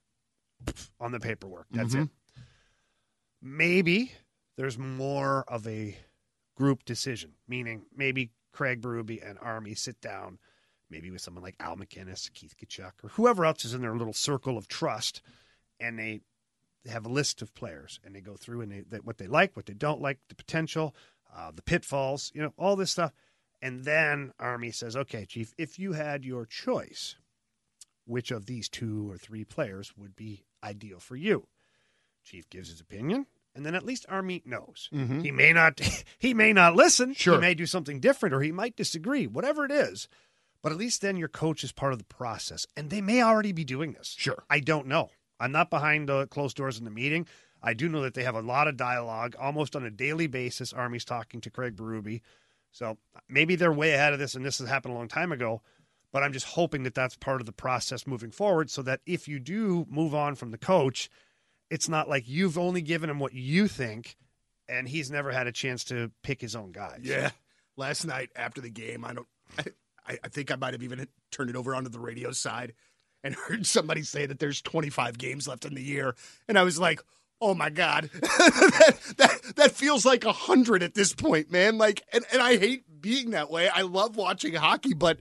on 0.98 1.12
the 1.12 1.20
paperwork. 1.20 1.66
That's 1.70 1.94
it. 1.94 2.08
Maybe 3.42 4.12
there's 4.56 4.78
more 4.78 5.44
of 5.48 5.66
a 5.66 5.96
group 6.60 6.84
decision, 6.84 7.32
meaning 7.48 7.86
maybe 7.96 8.32
Craig 8.52 8.82
Berube 8.82 9.26
and 9.26 9.38
Army 9.40 9.74
sit 9.74 9.98
down, 10.02 10.38
maybe 10.90 11.10
with 11.10 11.22
someone 11.22 11.42
like 11.42 11.56
Al 11.58 11.74
MacInnis, 11.74 12.30
Keith 12.34 12.54
Tkachuk, 12.54 12.92
or 13.02 13.08
whoever 13.08 13.46
else 13.46 13.64
is 13.64 13.72
in 13.72 13.80
their 13.80 13.96
little 13.96 14.12
circle 14.12 14.58
of 14.58 14.68
trust, 14.68 15.22
and 15.80 15.98
they 15.98 16.20
have 16.86 17.06
a 17.06 17.10
list 17.10 17.40
of 17.40 17.54
players 17.54 17.98
and 18.04 18.14
they 18.14 18.20
go 18.20 18.36
through 18.36 18.60
and 18.60 18.70
they, 18.70 18.82
they 18.82 18.98
what 18.98 19.16
they 19.16 19.26
like, 19.26 19.56
what 19.56 19.64
they 19.64 19.72
don't 19.72 20.02
like, 20.02 20.18
the 20.28 20.34
potential, 20.34 20.94
uh, 21.34 21.50
the 21.54 21.62
pitfalls, 21.62 22.30
you 22.34 22.42
know, 22.42 22.52
all 22.58 22.76
this 22.76 22.90
stuff. 22.90 23.12
And 23.62 23.84
then 23.84 24.32
Army 24.38 24.70
says, 24.70 24.96
okay, 24.96 25.24
Chief, 25.24 25.54
if 25.56 25.78
you 25.78 25.92
had 25.92 26.26
your 26.26 26.44
choice, 26.44 27.16
which 28.04 28.30
of 28.30 28.44
these 28.44 28.68
two 28.68 29.10
or 29.10 29.16
three 29.16 29.44
players 29.44 29.94
would 29.96 30.14
be 30.14 30.44
ideal 30.62 31.00
for 31.00 31.16
you? 31.16 31.46
Chief 32.22 32.50
gives 32.50 32.68
his 32.68 32.80
opinion, 32.80 33.26
and 33.54 33.64
then 33.66 33.74
at 33.74 33.84
least 33.84 34.06
Army 34.08 34.42
knows. 34.44 34.88
Mm-hmm. 34.92 35.20
He 35.20 35.30
may 35.30 35.52
not 35.52 35.80
he 36.18 36.34
may 36.34 36.52
not 36.52 36.76
listen. 36.76 37.14
Sure. 37.14 37.34
He 37.34 37.40
may 37.40 37.54
do 37.54 37.66
something 37.66 38.00
different 38.00 38.34
or 38.34 38.40
he 38.40 38.52
might 38.52 38.76
disagree, 38.76 39.26
whatever 39.26 39.64
it 39.64 39.72
is. 39.72 40.08
But 40.62 40.72
at 40.72 40.78
least 40.78 41.00
then 41.00 41.16
your 41.16 41.28
coach 41.28 41.64
is 41.64 41.72
part 41.72 41.92
of 41.92 41.98
the 41.98 42.04
process. 42.04 42.66
And 42.76 42.90
they 42.90 43.00
may 43.00 43.22
already 43.22 43.52
be 43.52 43.64
doing 43.64 43.92
this. 43.92 44.14
Sure. 44.18 44.44
I 44.50 44.60
don't 44.60 44.86
know. 44.86 45.10
I'm 45.38 45.52
not 45.52 45.70
behind 45.70 46.08
the 46.08 46.26
closed 46.26 46.56
doors 46.56 46.78
in 46.78 46.84
the 46.84 46.90
meeting. 46.90 47.26
I 47.62 47.74
do 47.74 47.88
know 47.88 48.02
that 48.02 48.14
they 48.14 48.24
have 48.24 48.34
a 48.34 48.42
lot 48.42 48.68
of 48.68 48.76
dialogue 48.76 49.34
almost 49.38 49.74
on 49.74 49.84
a 49.84 49.90
daily 49.90 50.26
basis. 50.26 50.72
Army's 50.72 51.04
talking 51.04 51.40
to 51.42 51.50
Craig 51.50 51.76
Berube. 51.76 52.20
So 52.72 52.98
maybe 53.28 53.56
they're 53.56 53.72
way 53.72 53.92
ahead 53.92 54.12
of 54.12 54.18
this 54.18 54.34
and 54.34 54.44
this 54.44 54.58
has 54.58 54.68
happened 54.68 54.94
a 54.94 54.98
long 54.98 55.08
time 55.08 55.32
ago. 55.32 55.62
But 56.12 56.22
I'm 56.22 56.32
just 56.32 56.46
hoping 56.46 56.82
that 56.82 56.94
that's 56.94 57.16
part 57.16 57.40
of 57.40 57.46
the 57.46 57.52
process 57.52 58.06
moving 58.06 58.30
forward 58.30 58.68
so 58.68 58.82
that 58.82 59.00
if 59.06 59.28
you 59.28 59.38
do 59.38 59.86
move 59.88 60.14
on 60.14 60.34
from 60.34 60.50
the 60.50 60.58
coach, 60.58 61.08
it's 61.70 61.88
not 61.88 62.08
like 62.08 62.28
you've 62.28 62.58
only 62.58 62.82
given 62.82 63.08
him 63.08 63.18
what 63.18 63.32
you 63.32 63.68
think 63.68 64.16
and 64.70 64.88
he's 64.88 65.10
never 65.10 65.32
had 65.32 65.46
a 65.46 65.52
chance 65.52 65.84
to 65.84 66.10
pick 66.22 66.40
his 66.40 66.54
own 66.54 66.72
guys. 66.72 67.00
Yeah. 67.02 67.30
Last 67.76 68.06
night 68.06 68.30
after 68.36 68.60
the 68.60 68.70
game, 68.70 69.04
I 69.04 69.14
don't. 69.14 69.26
I, 70.06 70.18
I 70.24 70.28
think 70.28 70.50
I 70.50 70.56
might 70.56 70.74
have 70.74 70.82
even 70.82 71.06
turned 71.30 71.50
it 71.50 71.56
over 71.56 71.74
onto 71.74 71.90
the 71.90 71.98
radio 71.98 72.30
side 72.32 72.72
and 73.22 73.34
heard 73.34 73.66
somebody 73.66 74.02
say 74.02 74.26
that 74.26 74.38
there's 74.38 74.62
25 74.62 75.18
games 75.18 75.46
left 75.48 75.64
in 75.64 75.74
the 75.74 75.82
year, 75.82 76.14
and 76.48 76.58
I 76.58 76.62
was 76.62 76.78
like, 76.78 77.00
"Oh 77.40 77.54
my 77.54 77.70
god, 77.70 78.10
that, 78.20 79.14
that 79.18 79.56
that 79.56 79.70
feels 79.72 80.04
like 80.06 80.24
a 80.24 80.32
hundred 80.32 80.82
at 80.82 80.94
this 80.94 81.14
point, 81.14 81.50
man." 81.50 81.78
Like, 81.78 82.02
and, 82.12 82.24
and 82.32 82.40
I 82.40 82.58
hate 82.58 82.84
being 83.00 83.30
that 83.30 83.50
way. 83.50 83.68
I 83.68 83.82
love 83.82 84.16
watching 84.16 84.54
hockey, 84.54 84.94
but 84.94 85.18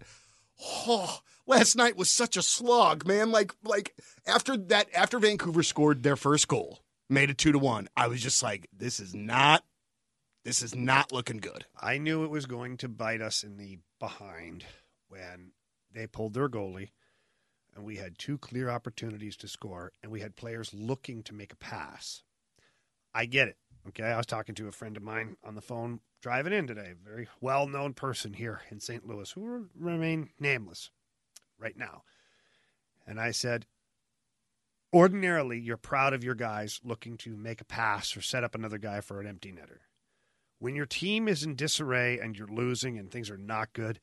oh, 0.62 1.20
last 1.50 1.76
night 1.76 1.98
was 1.98 2.10
such 2.10 2.38
a 2.38 2.42
slog, 2.42 3.06
man. 3.06 3.32
Like, 3.32 3.54
like 3.64 3.96
after 4.26 4.56
that, 4.56 4.88
after 4.94 5.20
Vancouver 5.20 5.64
scored 5.64 6.04
their 6.04 6.16
first 6.16 6.48
goal, 6.48 6.80
made 7.10 7.30
it 7.30 7.38
two 7.38 7.52
to 7.52 7.60
one, 7.60 7.90
I 7.98 8.08
was 8.08 8.22
just 8.22 8.42
like, 8.42 8.70
"This 8.72 9.00
is 9.00 9.14
not." 9.14 9.66
This 10.46 10.62
is 10.64 10.74
not 10.74 11.12
looking 11.12 11.38
good. 11.38 11.66
I 11.80 11.98
knew 11.98 12.24
it 12.24 12.32
was 12.32 12.46
going 12.46 12.78
to 12.78 12.88
bite 12.88 13.22
us 13.22 13.44
in 13.44 13.58
the 13.58 13.80
behind 14.00 14.64
when 15.10 15.52
they 15.94 16.08
pulled 16.08 16.34
their 16.34 16.48
goalie 16.48 16.92
and 17.76 17.84
we 17.84 17.98
had 17.98 18.18
two 18.18 18.38
clear 18.38 18.70
opportunities 18.70 19.36
to 19.38 19.50
score 19.50 19.92
and 20.02 20.12
we 20.12 20.22
had 20.22 20.38
players 20.38 20.74
looking 20.74 21.24
to 21.24 21.34
make 21.34 21.52
a 21.52 21.58
pass. 21.58 22.24
I 23.14 23.26
get 23.26 23.50
it. 23.50 23.58
Okay. 23.90 24.06
I 24.06 24.16
was 24.18 24.26
talking 24.26 24.56
to 24.56 24.70
a 24.70 24.72
friend 24.72 24.96
of 24.96 25.04
mine 25.04 25.36
on 25.44 25.56
the 25.56 25.62
phone 25.62 26.00
driving 26.22 26.54
in 26.54 26.68
today, 26.68 26.94
very 27.04 27.28
well 27.42 27.68
known 27.68 27.94
person 27.94 28.34
here 28.34 28.62
in 28.72 28.80
St. 28.80 29.06
Louis 29.06 29.30
who 29.32 29.68
remain 29.78 30.30
nameless 30.40 30.90
right 31.60 31.78
now. 31.78 32.04
And 33.06 33.20
I 33.20 33.32
said, 33.32 33.66
ordinarily, 34.94 35.60
you're 35.60 35.78
proud 35.78 36.14
of 36.14 36.24
your 36.24 36.36
guys 36.36 36.80
looking 36.84 37.18
to 37.18 37.36
make 37.36 37.62
a 37.62 37.66
pass 37.66 38.16
or 38.16 38.22
set 38.22 38.44
up 38.44 38.56
another 38.56 38.78
guy 38.78 39.02
for 39.02 39.20
an 39.20 39.28
empty 39.28 39.52
netter 39.52 39.80
when 40.60 40.76
your 40.76 40.86
team 40.86 41.28
is 41.28 41.44
in 41.44 41.56
disarray 41.56 42.20
and 42.20 42.38
you're 42.38 42.48
losing 42.48 42.98
and 42.98 43.10
things 43.10 43.30
are 43.30 43.38
not 43.38 43.74
good, 43.74 44.00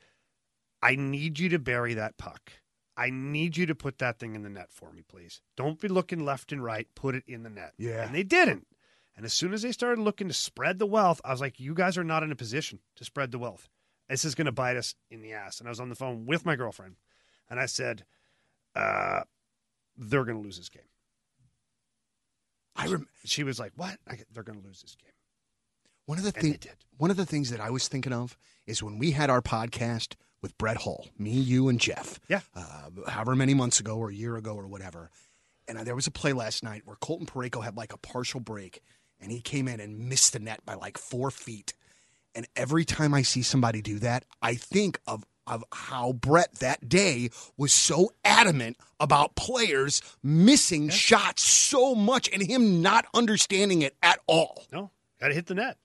I 0.82 0.96
need 0.96 1.38
you 1.38 1.48
to 1.50 1.58
bury 1.58 1.94
that 1.94 2.16
puck. 2.16 2.52
I 2.96 3.10
need 3.10 3.58
you 3.58 3.66
to 3.66 3.74
put 3.74 3.98
that 3.98 4.18
thing 4.18 4.34
in 4.34 4.42
the 4.42 4.48
net 4.48 4.72
for 4.72 4.90
me, 4.90 5.02
please. 5.06 5.42
Don't 5.56 5.78
be 5.78 5.88
looking 5.88 6.24
left 6.24 6.50
and 6.50 6.64
right. 6.64 6.88
Put 6.94 7.14
it 7.14 7.24
in 7.26 7.42
the 7.42 7.50
net. 7.50 7.74
Yeah. 7.78 8.04
And 8.04 8.14
they 8.14 8.22
didn't. 8.22 8.66
And 9.14 9.26
as 9.26 9.34
soon 9.34 9.52
as 9.52 9.62
they 9.62 9.72
started 9.72 10.00
looking 10.00 10.28
to 10.28 10.34
spread 10.34 10.78
the 10.78 10.86
wealth, 10.86 11.20
I 11.24 11.30
was 11.30 11.40
like, 11.40 11.60
you 11.60 11.74
guys 11.74 11.98
are 11.98 12.04
not 12.04 12.22
in 12.22 12.32
a 12.32 12.36
position 12.36 12.80
to 12.96 13.04
spread 13.04 13.32
the 13.32 13.38
wealth. 13.38 13.68
This 14.08 14.24
is 14.24 14.34
going 14.34 14.46
to 14.46 14.52
bite 14.52 14.76
us 14.76 14.94
in 15.10 15.20
the 15.20 15.32
ass. 15.32 15.58
And 15.58 15.68
I 15.68 15.70
was 15.70 15.80
on 15.80 15.88
the 15.90 15.94
phone 15.94 16.26
with 16.26 16.46
my 16.46 16.56
girlfriend, 16.56 16.96
and 17.50 17.60
I 17.60 17.66
said, 17.66 18.04
uh, 18.74 19.20
"They're 19.96 20.24
going 20.24 20.36
to 20.38 20.42
lose 20.42 20.58
this 20.58 20.68
game." 20.68 20.82
I 22.74 22.86
rem- 22.88 23.08
She 23.24 23.42
was 23.44 23.58
like, 23.58 23.72
"What? 23.76 23.98
I, 24.08 24.18
they're 24.32 24.42
going 24.42 24.60
to 24.60 24.66
lose 24.66 24.82
this 24.82 24.94
game." 24.96 25.12
one 26.06 26.18
of 26.18 26.24
the 26.24 26.30
things 26.32 26.58
did. 26.58 26.76
one 26.98 27.10
of 27.10 27.16
the 27.16 27.26
things 27.26 27.50
that 27.50 27.60
I 27.60 27.70
was 27.70 27.88
thinking 27.88 28.12
of 28.12 28.36
is 28.66 28.82
when 28.82 28.98
we 28.98 29.10
had 29.10 29.28
our 29.28 29.42
podcast 29.42 30.14
with 30.40 30.56
Brett 30.58 30.76
Hull, 30.78 31.08
me, 31.18 31.30
you, 31.32 31.68
and 31.68 31.80
Jeff. 31.80 32.20
Yeah. 32.28 32.40
Uh, 32.54 32.90
however 33.08 33.34
many 33.34 33.54
months 33.54 33.80
ago 33.80 33.96
or 33.96 34.10
a 34.10 34.14
year 34.14 34.36
ago 34.36 34.54
or 34.54 34.66
whatever. 34.68 35.10
And 35.66 35.78
there 35.80 35.96
was 35.96 36.06
a 36.06 36.12
play 36.12 36.32
last 36.32 36.62
night 36.62 36.82
where 36.84 36.96
Colton 36.96 37.26
Parayko 37.26 37.64
had 37.64 37.76
like 37.76 37.92
a 37.92 37.98
partial 37.98 38.38
break, 38.38 38.82
and 39.20 39.32
he 39.32 39.40
came 39.40 39.66
in 39.66 39.80
and 39.80 40.08
missed 40.08 40.32
the 40.32 40.38
net 40.38 40.64
by 40.64 40.74
like 40.74 40.96
four 40.98 41.30
feet. 41.32 41.74
And 42.34 42.46
every 42.54 42.84
time 42.84 43.14
I 43.14 43.22
see 43.22 43.42
somebody 43.42 43.82
do 43.82 43.98
that, 43.98 44.24
I 44.40 44.54
think 44.54 45.00
of 45.06 45.24
of 45.46 45.64
how 45.72 46.12
Brett 46.12 46.54
that 46.56 46.88
day 46.88 47.30
was 47.56 47.72
so 47.72 48.12
adamant 48.24 48.76
about 49.00 49.34
players 49.36 50.02
missing 50.22 50.88
shots 50.88 51.42
so 51.42 51.94
much 51.94 52.28
and 52.32 52.42
him 52.42 52.82
not 52.82 53.06
understanding 53.14 53.82
it 53.82 53.94
at 54.02 54.20
all. 54.26 54.64
No, 54.72 54.90
got 55.20 55.28
to 55.28 55.34
hit 55.34 55.46
the 55.46 55.54
net. 55.54 55.76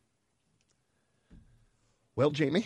Well, 2.16 2.32
Jamie, 2.32 2.66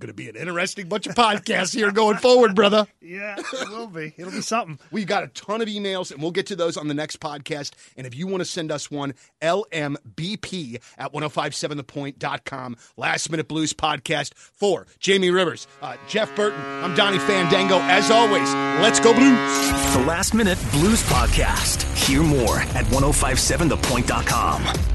going 0.00 0.08
to 0.08 0.14
be 0.14 0.28
an 0.28 0.36
interesting 0.36 0.88
bunch 0.88 1.06
of 1.06 1.14
podcasts 1.14 1.74
here 1.74 1.92
going 1.92 2.16
forward, 2.16 2.54
brother. 2.54 2.86
Yeah, 3.02 3.34
it 3.38 3.68
will 3.70 3.88
be. 3.88 4.14
It'll 4.16 4.30
be 4.30 4.40
something. 4.40 4.78
We've 4.92 5.06
got 5.06 5.24
a 5.24 5.28
ton 5.28 5.62
of 5.62 5.66
emails, 5.66 6.12
and 6.12 6.22
we'll 6.22 6.30
get 6.30 6.46
to 6.46 6.54
those 6.54 6.76
on 6.76 6.86
the 6.86 6.94
next 6.94 7.18
podcast. 7.18 7.72
And 7.96 8.06
if 8.06 8.14
you 8.14 8.28
want 8.28 8.40
to 8.40 8.44
send 8.44 8.70
us 8.70 8.88
one, 8.88 9.14
lmbp 9.42 10.80
at 10.96 11.12
1057thepoint.com. 11.12 12.76
Last 12.96 13.30
Minute 13.30 13.48
Blues 13.48 13.72
podcast 13.72 14.34
for 14.34 14.86
Jamie 15.00 15.30
Rivers, 15.30 15.66
uh, 15.82 15.96
Jeff 16.06 16.36
Burton. 16.36 16.60
I'm 16.84 16.94
Donny 16.94 17.18
Fandango. 17.18 17.78
As 17.80 18.12
always, 18.12 18.48
let's 18.80 19.00
go 19.00 19.12
Blues. 19.12 19.24
The 19.94 20.04
Last 20.06 20.32
Minute 20.32 20.58
Blues 20.70 21.02
Podcast. 21.04 21.82
Hear 22.06 22.22
more 22.22 22.60
at 22.60 22.84
1057thepoint.com. 22.86 24.89